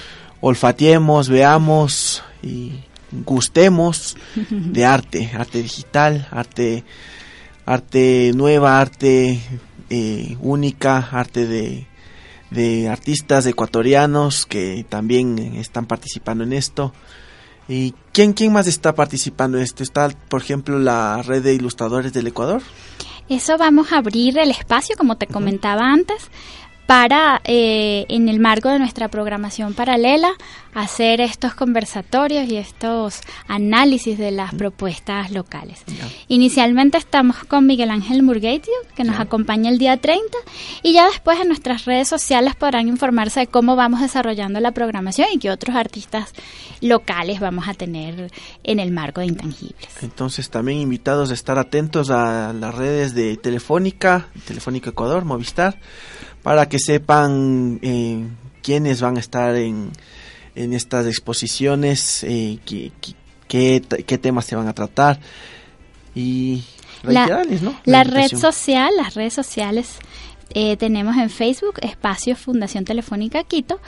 olfateemos, 0.41 1.29
veamos 1.29 2.21
y 2.43 2.81
gustemos 3.25 4.17
de 4.49 4.83
arte, 4.85 5.31
arte 5.33 5.63
digital, 5.63 6.27
arte, 6.31 6.83
arte 7.65 8.33
nueva, 8.35 8.81
arte 8.81 9.39
eh, 9.93 10.37
única, 10.39 11.09
arte 11.11 11.45
de, 11.45 11.85
de 12.49 12.87
artistas 12.87 13.45
ecuatorianos 13.45 14.45
que 14.45 14.85
también 14.87 15.37
están 15.55 15.85
participando 15.85 16.45
en 16.45 16.53
esto. 16.53 16.93
¿Y 17.67 17.93
quién, 18.13 18.31
quién 18.33 18.53
más 18.53 18.67
está 18.67 18.95
participando 18.95 19.57
en 19.57 19.63
esto? 19.63 19.83
¿Está, 19.83 20.09
por 20.29 20.41
ejemplo, 20.41 20.79
la 20.79 21.21
red 21.23 21.43
de 21.43 21.53
ilustradores 21.53 22.13
del 22.13 22.27
Ecuador? 22.27 22.61
Eso 23.29 23.57
vamos 23.57 23.91
a 23.91 23.97
abrir 23.97 24.37
el 24.39 24.51
espacio, 24.51 24.95
como 24.97 25.17
te 25.17 25.27
comentaba 25.27 25.81
antes, 25.83 26.29
para, 26.91 27.39
eh, 27.45 28.05
en 28.09 28.27
el 28.27 28.41
marco 28.41 28.67
de 28.67 28.77
nuestra 28.77 29.07
programación 29.07 29.73
paralela, 29.73 30.33
hacer 30.73 31.21
estos 31.21 31.53
conversatorios 31.53 32.49
y 32.49 32.57
estos 32.57 33.21
análisis 33.47 34.17
de 34.17 34.31
las 34.31 34.53
propuestas 34.53 35.31
locales. 35.31 35.85
Inicialmente 36.27 36.97
estamos 36.97 37.37
con 37.45 37.65
Miguel 37.65 37.91
Ángel 37.91 38.23
Murguetio, 38.23 38.73
que 38.93 39.05
nos 39.05 39.21
acompaña 39.21 39.69
el 39.69 39.77
día 39.77 39.95
30, 39.95 40.37
y 40.83 40.91
ya 40.91 41.05
después 41.05 41.39
en 41.39 41.47
nuestras 41.47 41.85
redes 41.85 42.09
sociales 42.09 42.55
podrán 42.55 42.89
informarse 42.89 43.39
de 43.39 43.47
cómo 43.47 43.77
vamos 43.77 44.01
desarrollando 44.01 44.59
la 44.59 44.71
programación 44.71 45.29
y 45.33 45.39
qué 45.39 45.49
otros 45.49 45.77
artistas 45.77 46.33
locales 46.81 47.39
vamos 47.39 47.69
a 47.69 47.73
tener 47.73 48.29
en 48.63 48.79
el 48.81 48.91
marco 48.91 49.21
de 49.21 49.27
Intangibles. 49.27 49.87
Entonces 50.01 50.49
también 50.49 50.79
invitados 50.79 51.31
a 51.31 51.35
estar 51.35 51.57
atentos 51.57 52.09
a 52.09 52.51
las 52.51 52.75
redes 52.75 53.15
de 53.15 53.37
Telefónica, 53.37 54.27
Telefónica 54.45 54.89
Ecuador, 54.89 55.23
Movistar, 55.23 55.77
para 56.43 56.67
que 56.67 56.79
sepan 56.79 57.79
eh, 57.81 58.25
quiénes 58.61 59.01
van 59.01 59.17
a 59.17 59.19
estar 59.19 59.55
en, 59.55 59.91
en 60.55 60.73
estas 60.73 61.05
exposiciones, 61.05 62.23
eh, 62.23 62.59
qué, 62.65 62.91
qué, 63.47 64.17
temas 64.17 64.45
se 64.45 64.55
van 64.55 64.67
a 64.67 64.73
tratar 64.73 65.19
y 66.15 66.63
la, 67.03 67.43
¿no? 67.61 67.75
La, 67.85 68.03
red 68.03 68.31
social, 68.35 68.91
las 68.95 69.15
redes 69.15 69.33
sociales 69.33 69.97
eh, 70.53 70.77
tenemos 70.77 71.15
en 71.17 71.29
Facebook 71.29 71.75
Espacio 71.81 72.35
Fundación 72.35 72.85
Telefónica 72.85 73.43
Quito 73.43 73.79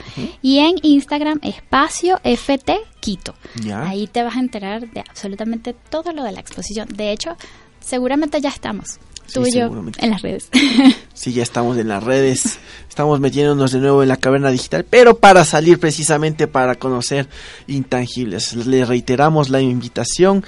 y 0.42 0.58
en 0.58 0.76
Instagram 0.82 1.38
Espacio 1.42 2.18
FT 2.24 2.78
Quito. 3.00 3.34
Ahí 3.72 4.06
te 4.06 4.22
vas 4.22 4.36
a 4.36 4.40
enterar 4.40 4.88
de 4.90 5.00
absolutamente 5.00 5.74
todo 5.90 6.12
lo 6.12 6.24
de 6.24 6.32
la 6.32 6.40
exposición. 6.40 6.88
De 6.88 7.12
hecho, 7.12 7.36
seguramente 7.80 8.40
ya 8.40 8.48
estamos 8.48 8.98
tú 9.32 9.46
y 9.46 9.52
yo 9.52 9.70
en 9.98 10.10
las 10.10 10.22
redes. 10.22 10.48
sí, 11.14 11.32
ya 11.32 11.42
estamos 11.42 11.76
en 11.78 11.88
las 11.88 12.02
redes, 12.02 12.58
estamos 12.88 13.20
metiéndonos 13.20 13.72
de 13.72 13.78
nuevo 13.78 14.02
en 14.02 14.08
la 14.08 14.16
caverna 14.16 14.50
digital, 14.50 14.84
pero 14.88 15.18
para 15.18 15.44
salir 15.44 15.78
precisamente 15.78 16.46
para 16.46 16.74
conocer 16.76 17.28
intangibles. 17.66 18.54
Le 18.54 18.84
reiteramos 18.84 19.50
la 19.50 19.60
invitación 19.60 20.44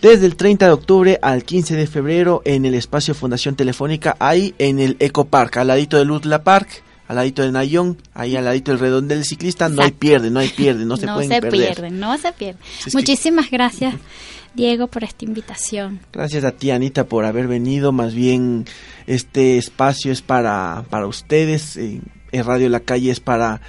desde 0.00 0.26
el 0.26 0.36
30 0.36 0.66
de 0.66 0.72
octubre 0.72 1.18
al 1.22 1.44
15 1.44 1.76
de 1.76 1.86
febrero 1.86 2.42
en 2.44 2.64
el 2.64 2.74
espacio 2.74 3.14
Fundación 3.14 3.56
Telefónica, 3.56 4.16
ahí 4.18 4.54
en 4.58 4.78
el 4.78 4.96
Eco 4.98 5.26
Park, 5.26 5.58
al 5.58 5.68
ladito 5.68 5.96
de 5.96 6.04
Lutla 6.04 6.42
Park 6.42 6.82
al 7.12 7.16
ladito 7.16 7.42
de 7.42 7.52
Nayón, 7.52 7.98
ahí 8.14 8.36
al 8.36 8.44
ladito 8.46 8.70
del 8.70 8.80
redondel 8.80 9.18
del 9.18 9.26
ciclista, 9.26 9.68
no 9.68 9.82
hay 9.82 9.90
pierde, 9.90 10.30
no 10.30 10.40
hay 10.40 10.48
pierde, 10.48 10.86
no 10.86 10.96
se 10.96 11.06
pueden 11.06 11.28
perder. 11.28 11.42
No 11.42 11.50
se 11.50 11.66
pierden, 11.66 12.00
no 12.00 12.18
se 12.18 12.32
pierden. 12.32 12.62
Muchísimas 12.94 13.50
gracias. 13.50 13.94
Diego, 14.54 14.86
por 14.86 15.04
esta 15.04 15.24
invitación. 15.24 16.00
Gracias 16.12 16.44
a 16.44 16.52
ti, 16.52 16.70
Anita, 16.70 17.04
por 17.04 17.24
haber 17.24 17.48
venido. 17.48 17.92
Más 17.92 18.14
bien, 18.14 18.66
este 19.06 19.58
espacio 19.58 20.12
es 20.12 20.22
para, 20.22 20.84
para 20.90 21.06
ustedes. 21.06 21.76
en 21.76 22.02
Radio 22.32 22.68
La 22.68 22.80
Calle 22.80 23.10
es 23.10 23.20
para 23.20 23.60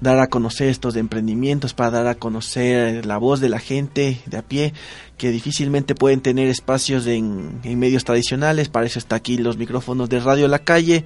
dar 0.00 0.18
a 0.18 0.26
conocer 0.26 0.68
estos 0.68 0.96
emprendimientos, 0.96 1.72
para 1.72 1.90
dar 1.90 2.06
a 2.08 2.14
conocer 2.16 3.06
la 3.06 3.16
voz 3.16 3.40
de 3.40 3.48
la 3.48 3.58
gente 3.58 4.20
de 4.26 4.36
a 4.36 4.42
pie, 4.42 4.74
que 5.16 5.30
difícilmente 5.30 5.94
pueden 5.94 6.20
tener 6.20 6.48
espacios 6.48 7.06
en, 7.06 7.60
en 7.62 7.78
medios 7.78 8.04
tradicionales. 8.04 8.68
Para 8.68 8.86
eso 8.86 8.98
está 8.98 9.16
aquí 9.16 9.38
los 9.38 9.56
micrófonos 9.56 10.08
de 10.08 10.20
Radio 10.20 10.48
La 10.48 10.58
Calle, 10.58 11.04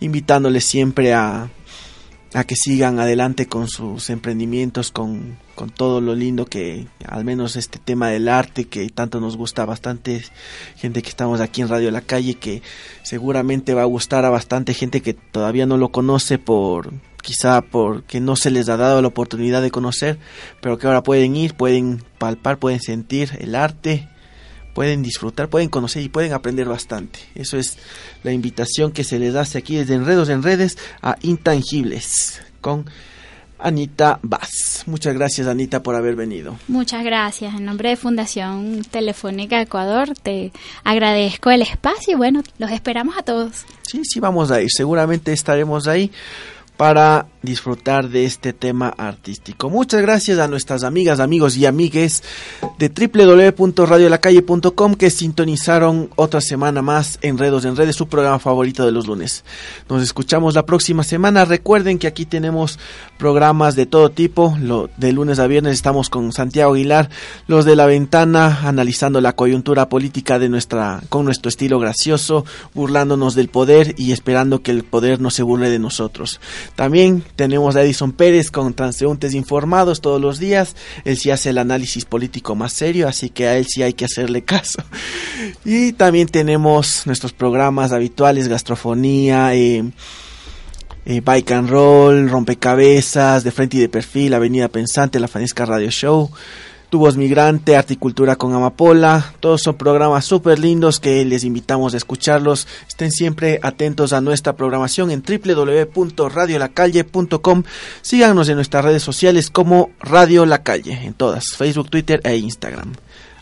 invitándoles 0.00 0.64
siempre 0.64 1.14
a 1.14 1.50
a 2.34 2.44
que 2.44 2.56
sigan 2.56 3.00
adelante 3.00 3.46
con 3.46 3.68
sus 3.68 4.10
emprendimientos, 4.10 4.90
con, 4.90 5.38
con, 5.58 5.70
todo 5.70 6.00
lo 6.00 6.14
lindo 6.14 6.46
que, 6.46 6.86
al 7.04 7.24
menos 7.24 7.56
este 7.56 7.80
tema 7.80 8.10
del 8.10 8.28
arte 8.28 8.66
que 8.66 8.88
tanto 8.90 9.20
nos 9.20 9.36
gusta 9.36 9.64
bastante, 9.64 10.22
gente 10.76 11.02
que 11.02 11.08
estamos 11.08 11.40
aquí 11.40 11.62
en 11.62 11.68
Radio 11.68 11.90
La 11.90 12.00
Calle, 12.00 12.34
que 12.34 12.62
seguramente 13.02 13.74
va 13.74 13.82
a 13.82 13.86
gustar 13.86 14.24
a 14.24 14.30
bastante 14.30 14.72
gente 14.72 15.02
que 15.02 15.14
todavía 15.14 15.66
no 15.66 15.76
lo 15.76 15.90
conoce 15.90 16.38
por 16.38 16.92
quizá 17.22 17.60
porque 17.60 18.20
no 18.20 18.36
se 18.36 18.52
les 18.52 18.68
ha 18.68 18.76
dado 18.76 19.02
la 19.02 19.08
oportunidad 19.08 19.60
de 19.60 19.72
conocer, 19.72 20.18
pero 20.60 20.78
que 20.78 20.86
ahora 20.86 21.02
pueden 21.02 21.34
ir, 21.34 21.54
pueden 21.54 22.04
palpar, 22.18 22.58
pueden 22.58 22.80
sentir 22.80 23.36
el 23.40 23.56
arte, 23.56 24.08
pueden 24.74 25.02
disfrutar, 25.02 25.48
pueden 25.48 25.68
conocer 25.68 26.04
y 26.04 26.08
pueden 26.08 26.34
aprender 26.34 26.68
bastante. 26.68 27.18
Eso 27.34 27.58
es 27.58 27.78
la 28.22 28.32
invitación 28.32 28.92
que 28.92 29.02
se 29.02 29.18
les 29.18 29.34
hace 29.34 29.58
aquí 29.58 29.74
desde 29.74 29.94
Enredos 29.94 30.28
en 30.28 30.44
Redes 30.44 30.78
a 31.02 31.16
Intangibles 31.20 32.40
con 32.60 32.86
Anita 33.58 34.18
Vaz. 34.22 34.84
Muchas 34.86 35.14
gracias 35.14 35.46
Anita 35.46 35.82
por 35.82 35.94
haber 35.94 36.16
venido. 36.16 36.56
Muchas 36.68 37.04
gracias. 37.04 37.54
En 37.54 37.64
nombre 37.64 37.90
de 37.90 37.96
Fundación 37.96 38.84
Telefónica 38.90 39.60
Ecuador 39.60 40.14
te 40.22 40.52
agradezco 40.84 41.50
el 41.50 41.62
espacio 41.62 42.14
y 42.14 42.16
bueno, 42.16 42.42
los 42.58 42.70
esperamos 42.70 43.16
a 43.16 43.22
todos. 43.22 43.64
Sí, 43.82 44.02
sí, 44.04 44.20
vamos 44.20 44.50
a 44.50 44.60
ir. 44.60 44.68
Seguramente 44.70 45.32
estaremos 45.32 45.88
ahí 45.88 46.10
para 46.76 47.26
disfrutar 47.42 48.08
de 48.08 48.24
este 48.24 48.52
tema 48.52 48.88
artístico. 48.88 49.70
Muchas 49.70 50.02
gracias 50.02 50.38
a 50.38 50.48
nuestras 50.48 50.84
amigas, 50.84 51.20
amigos 51.20 51.56
y 51.56 51.66
amigues 51.66 52.22
de 52.78 52.88
www.radiolacalle.com 52.88 54.94
que 54.94 55.10
sintonizaron 55.10 56.10
otra 56.16 56.40
semana 56.40 56.82
más 56.82 57.18
Enredos 57.22 57.64
en 57.64 57.76
Redes, 57.76 57.96
su 57.96 58.08
programa 58.08 58.38
favorito 58.38 58.84
de 58.84 58.92
los 58.92 59.06
lunes. 59.06 59.44
Nos 59.88 60.02
escuchamos 60.02 60.54
la 60.54 60.66
próxima 60.66 61.04
semana. 61.04 61.44
Recuerden 61.44 61.98
que 61.98 62.06
aquí 62.06 62.26
tenemos 62.26 62.78
programas 63.18 63.76
de 63.76 63.86
todo 63.86 64.10
tipo. 64.10 64.56
Lo, 64.60 64.90
de 64.96 65.12
lunes 65.12 65.38
a 65.38 65.46
viernes 65.46 65.74
estamos 65.74 66.10
con 66.10 66.32
Santiago 66.32 66.74
Aguilar, 66.74 67.10
los 67.46 67.64
de 67.64 67.76
la 67.76 67.86
ventana, 67.86 68.60
analizando 68.64 69.20
la 69.20 69.34
coyuntura 69.34 69.88
política 69.88 70.38
de 70.38 70.48
nuestra, 70.48 71.02
con 71.08 71.24
nuestro 71.24 71.48
estilo 71.48 71.78
gracioso, 71.78 72.44
burlándonos 72.74 73.34
del 73.34 73.48
poder 73.48 73.94
y 73.96 74.12
esperando 74.12 74.62
que 74.62 74.70
el 74.70 74.84
poder 74.84 75.20
no 75.20 75.30
se 75.30 75.42
burle 75.42 75.70
de 75.70 75.78
nosotros. 75.78 76.40
También 76.74 77.24
tenemos 77.38 77.76
a 77.76 77.82
Edison 77.82 78.10
Pérez 78.10 78.50
con 78.50 78.74
transeúntes 78.74 79.32
informados 79.32 80.00
todos 80.00 80.20
los 80.20 80.40
días. 80.40 80.74
Él 81.04 81.16
sí 81.16 81.30
hace 81.30 81.50
el 81.50 81.58
análisis 81.58 82.04
político 82.04 82.56
más 82.56 82.72
serio, 82.72 83.06
así 83.06 83.30
que 83.30 83.46
a 83.46 83.56
él 83.56 83.64
sí 83.68 83.80
hay 83.84 83.92
que 83.92 84.04
hacerle 84.04 84.42
caso. 84.42 84.82
Y 85.64 85.92
también 85.92 86.26
tenemos 86.26 87.06
nuestros 87.06 87.32
programas 87.32 87.92
habituales, 87.92 88.48
gastrofonía, 88.48 89.54
eh, 89.54 89.84
eh, 91.06 91.20
Bike 91.24 91.52
and 91.52 91.70
Roll, 91.70 92.28
Rompecabezas, 92.28 93.44
De 93.44 93.52
Frente 93.52 93.76
y 93.76 93.80
de 93.80 93.88
Perfil, 93.88 94.34
Avenida 94.34 94.68
Pensante, 94.68 95.20
La 95.20 95.28
Fanesca 95.28 95.64
Radio 95.64 95.90
Show. 95.90 96.30
Tubos 96.90 97.16
Migrante, 97.16 97.76
Articultura 97.76 98.36
con 98.36 98.54
Amapola, 98.54 99.32
todos 99.40 99.62
son 99.62 99.76
programas 99.76 100.24
súper 100.24 100.58
lindos 100.58 101.00
que 101.00 101.24
les 101.24 101.44
invitamos 101.44 101.92
a 101.92 101.98
escucharlos. 101.98 102.66
Estén 102.88 103.10
siempre 103.10 103.58
atentos 103.62 104.12
a 104.12 104.20
nuestra 104.20 104.54
programación 104.56 105.10
en 105.10 105.22
www.radiolacalle.com. 105.22 107.62
Síganos 108.00 108.48
en 108.48 108.54
nuestras 108.56 108.84
redes 108.84 109.02
sociales 109.02 109.50
como 109.50 109.90
Radio 110.00 110.46
La 110.46 110.62
Calle, 110.62 111.00
en 111.04 111.14
todas, 111.14 111.44
Facebook, 111.56 111.90
Twitter 111.90 112.20
e 112.24 112.36
Instagram. 112.36 112.94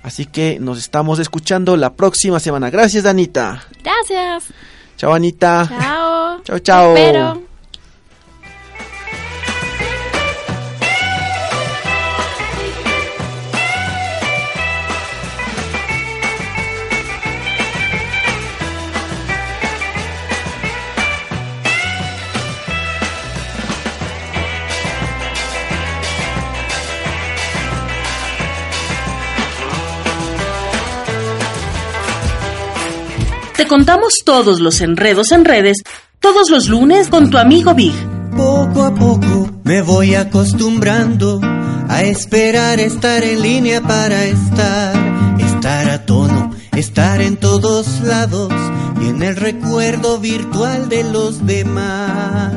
Así 0.03 0.27
que 0.27 0.59
nos 0.61 0.79
estamos 0.79 1.19
escuchando 1.19 1.77
la 1.77 1.95
próxima 1.95 2.41
semana. 2.41 2.71
Gracias, 2.71 3.05
Anita. 3.07 3.63
Gracias. 3.83 4.53
Chao, 4.97 5.13
Anita. 5.13 5.69
Chao. 5.69 6.41
Chao, 6.43 6.59
chao. 6.61 7.43
Te 33.57 33.67
contamos 33.67 34.19
todos 34.23 34.61
los 34.61 34.83
enredos 34.83 35.33
en 35.33 35.47
redes, 35.47 35.79
todos 36.21 36.51
los 36.51 36.69
lunes 36.69 37.09
con 37.09 37.31
tu 37.31 37.39
amigo 37.39 37.75
Big. 37.75 37.95
Poco 38.37 38.83
a 38.83 38.95
poco 38.95 39.51
me 39.65 39.81
voy 39.81 40.15
acostumbrando 40.15 41.41
a 41.89 42.03
esperar 42.03 42.81
estar 42.81 43.25
en 43.25 43.41
línea 43.41 43.81
para 43.81 44.25
estar, 44.27 44.95
estar 45.41 45.89
a 45.89 46.05
tono, 46.05 46.51
estar 46.77 47.23
en 47.23 47.39
todos 47.39 48.03
lados 48.03 48.53
y 49.01 49.09
en 49.09 49.23
el 49.23 49.37
recuerdo 49.37 50.19
virtual 50.19 50.91
de 50.91 51.05
los 51.05 51.47
demás. 51.47 52.53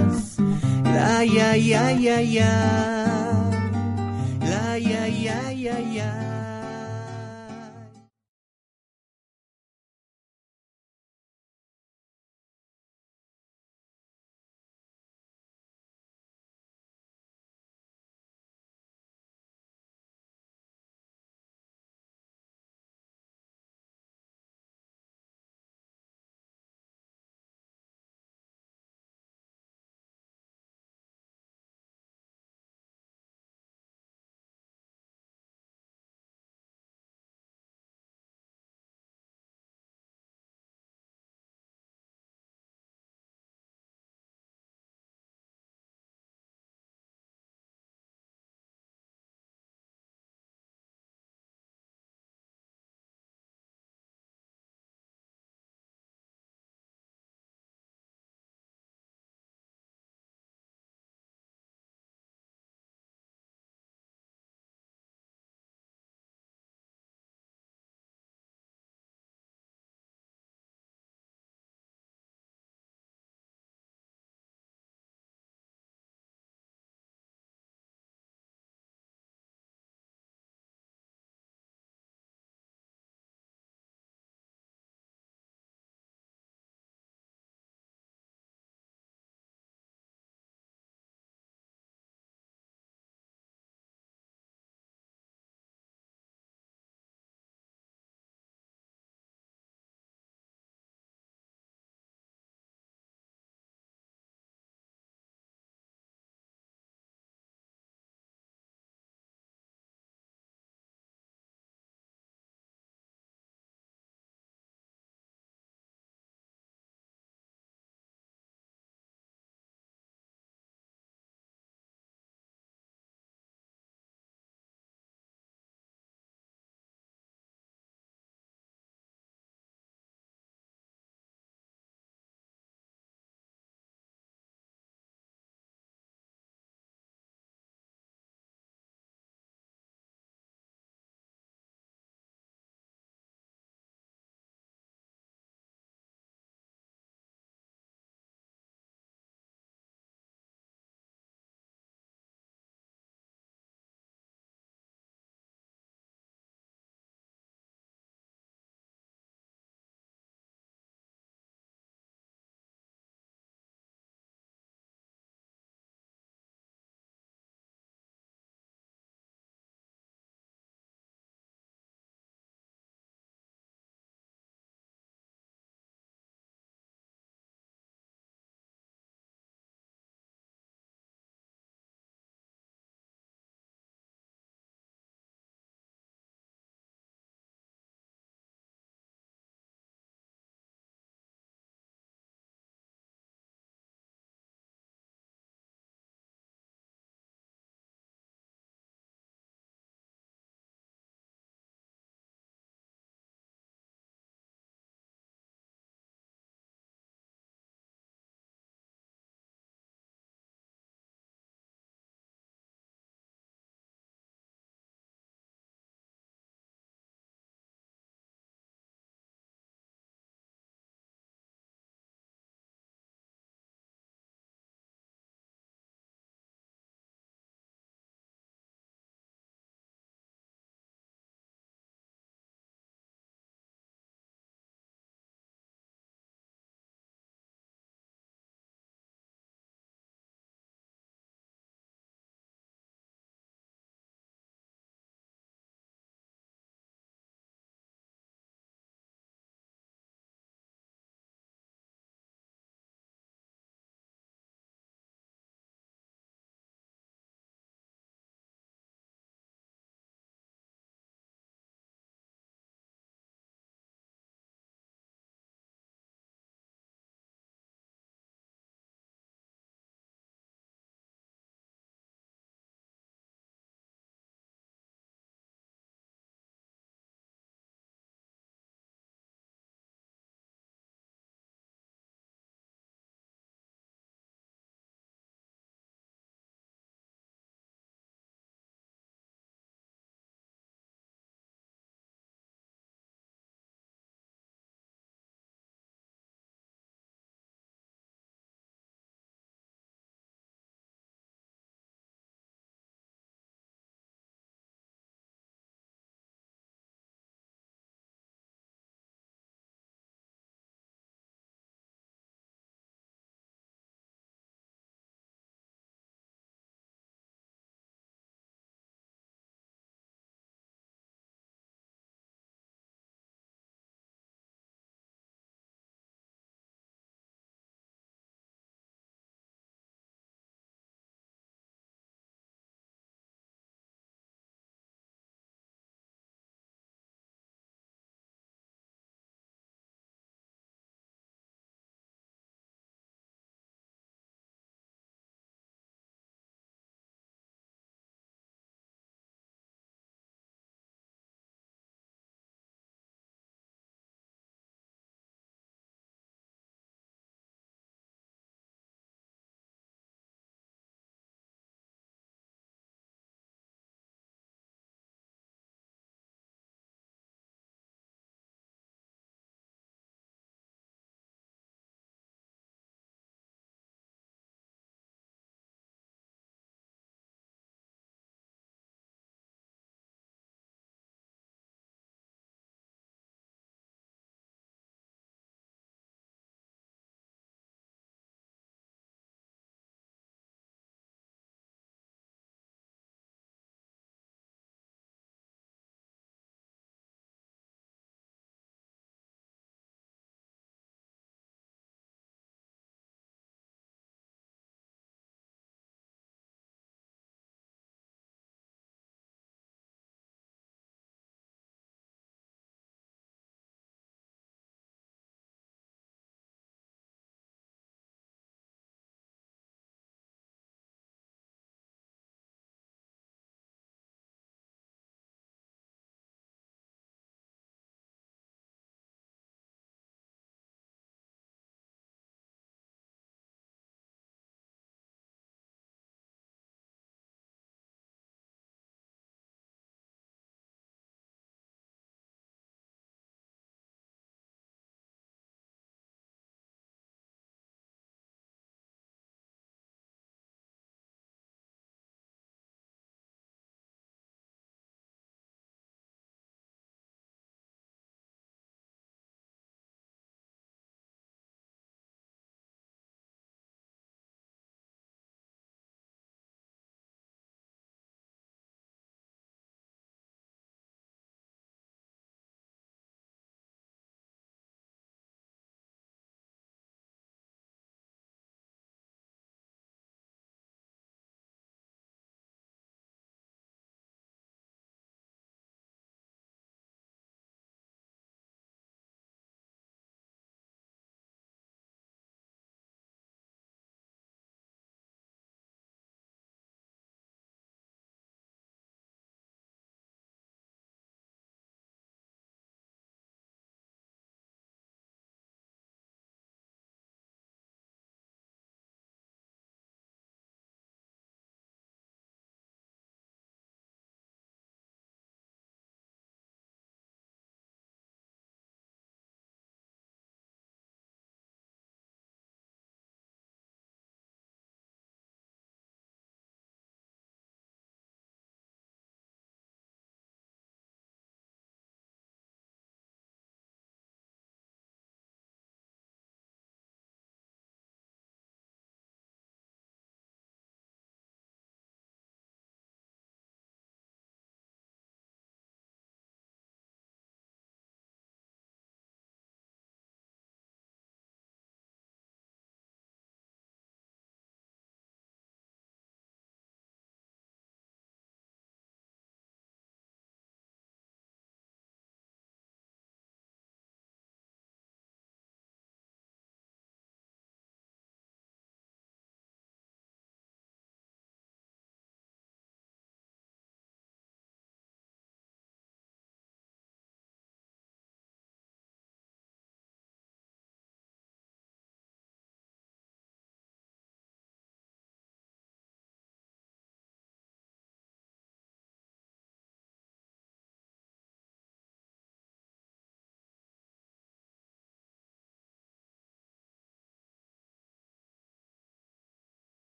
La 0.84 1.24
ya 1.24 1.56
ya 1.56 1.94
ya 1.94 2.22
ya. 2.22 2.99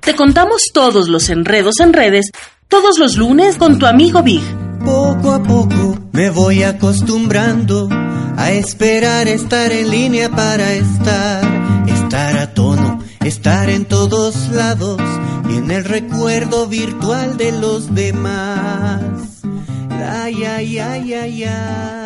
Te 0.00 0.14
contamos 0.16 0.62
todos 0.72 1.08
los 1.08 1.28
enredos 1.28 1.78
en 1.80 1.92
redes, 1.92 2.30
todos 2.68 2.98
los 2.98 3.16
lunes 3.16 3.56
con 3.56 3.78
tu 3.78 3.86
amigo 3.86 4.22
Big. 4.22 4.42
Poco 4.84 5.32
a 5.32 5.42
poco 5.42 5.98
me 6.12 6.30
voy 6.30 6.62
acostumbrando 6.62 7.88
a 8.36 8.50
esperar 8.52 9.28
estar 9.28 9.70
en 9.72 9.90
línea 9.90 10.30
para 10.30 10.72
estar, 10.72 11.44
estar 11.86 12.36
a 12.38 12.54
tono, 12.54 13.02
estar 13.24 13.68
en 13.68 13.84
todos 13.84 14.48
lados 14.48 15.00
y 15.50 15.56
en 15.56 15.70
el 15.70 15.84
recuerdo 15.84 16.66
virtual 16.66 17.36
de 17.36 17.52
los 17.52 17.94
demás. 17.94 19.02
La 19.90 20.30
ya 20.30 20.62
ya 20.62 20.96
ya 20.96 21.26
ya. 21.26 21.99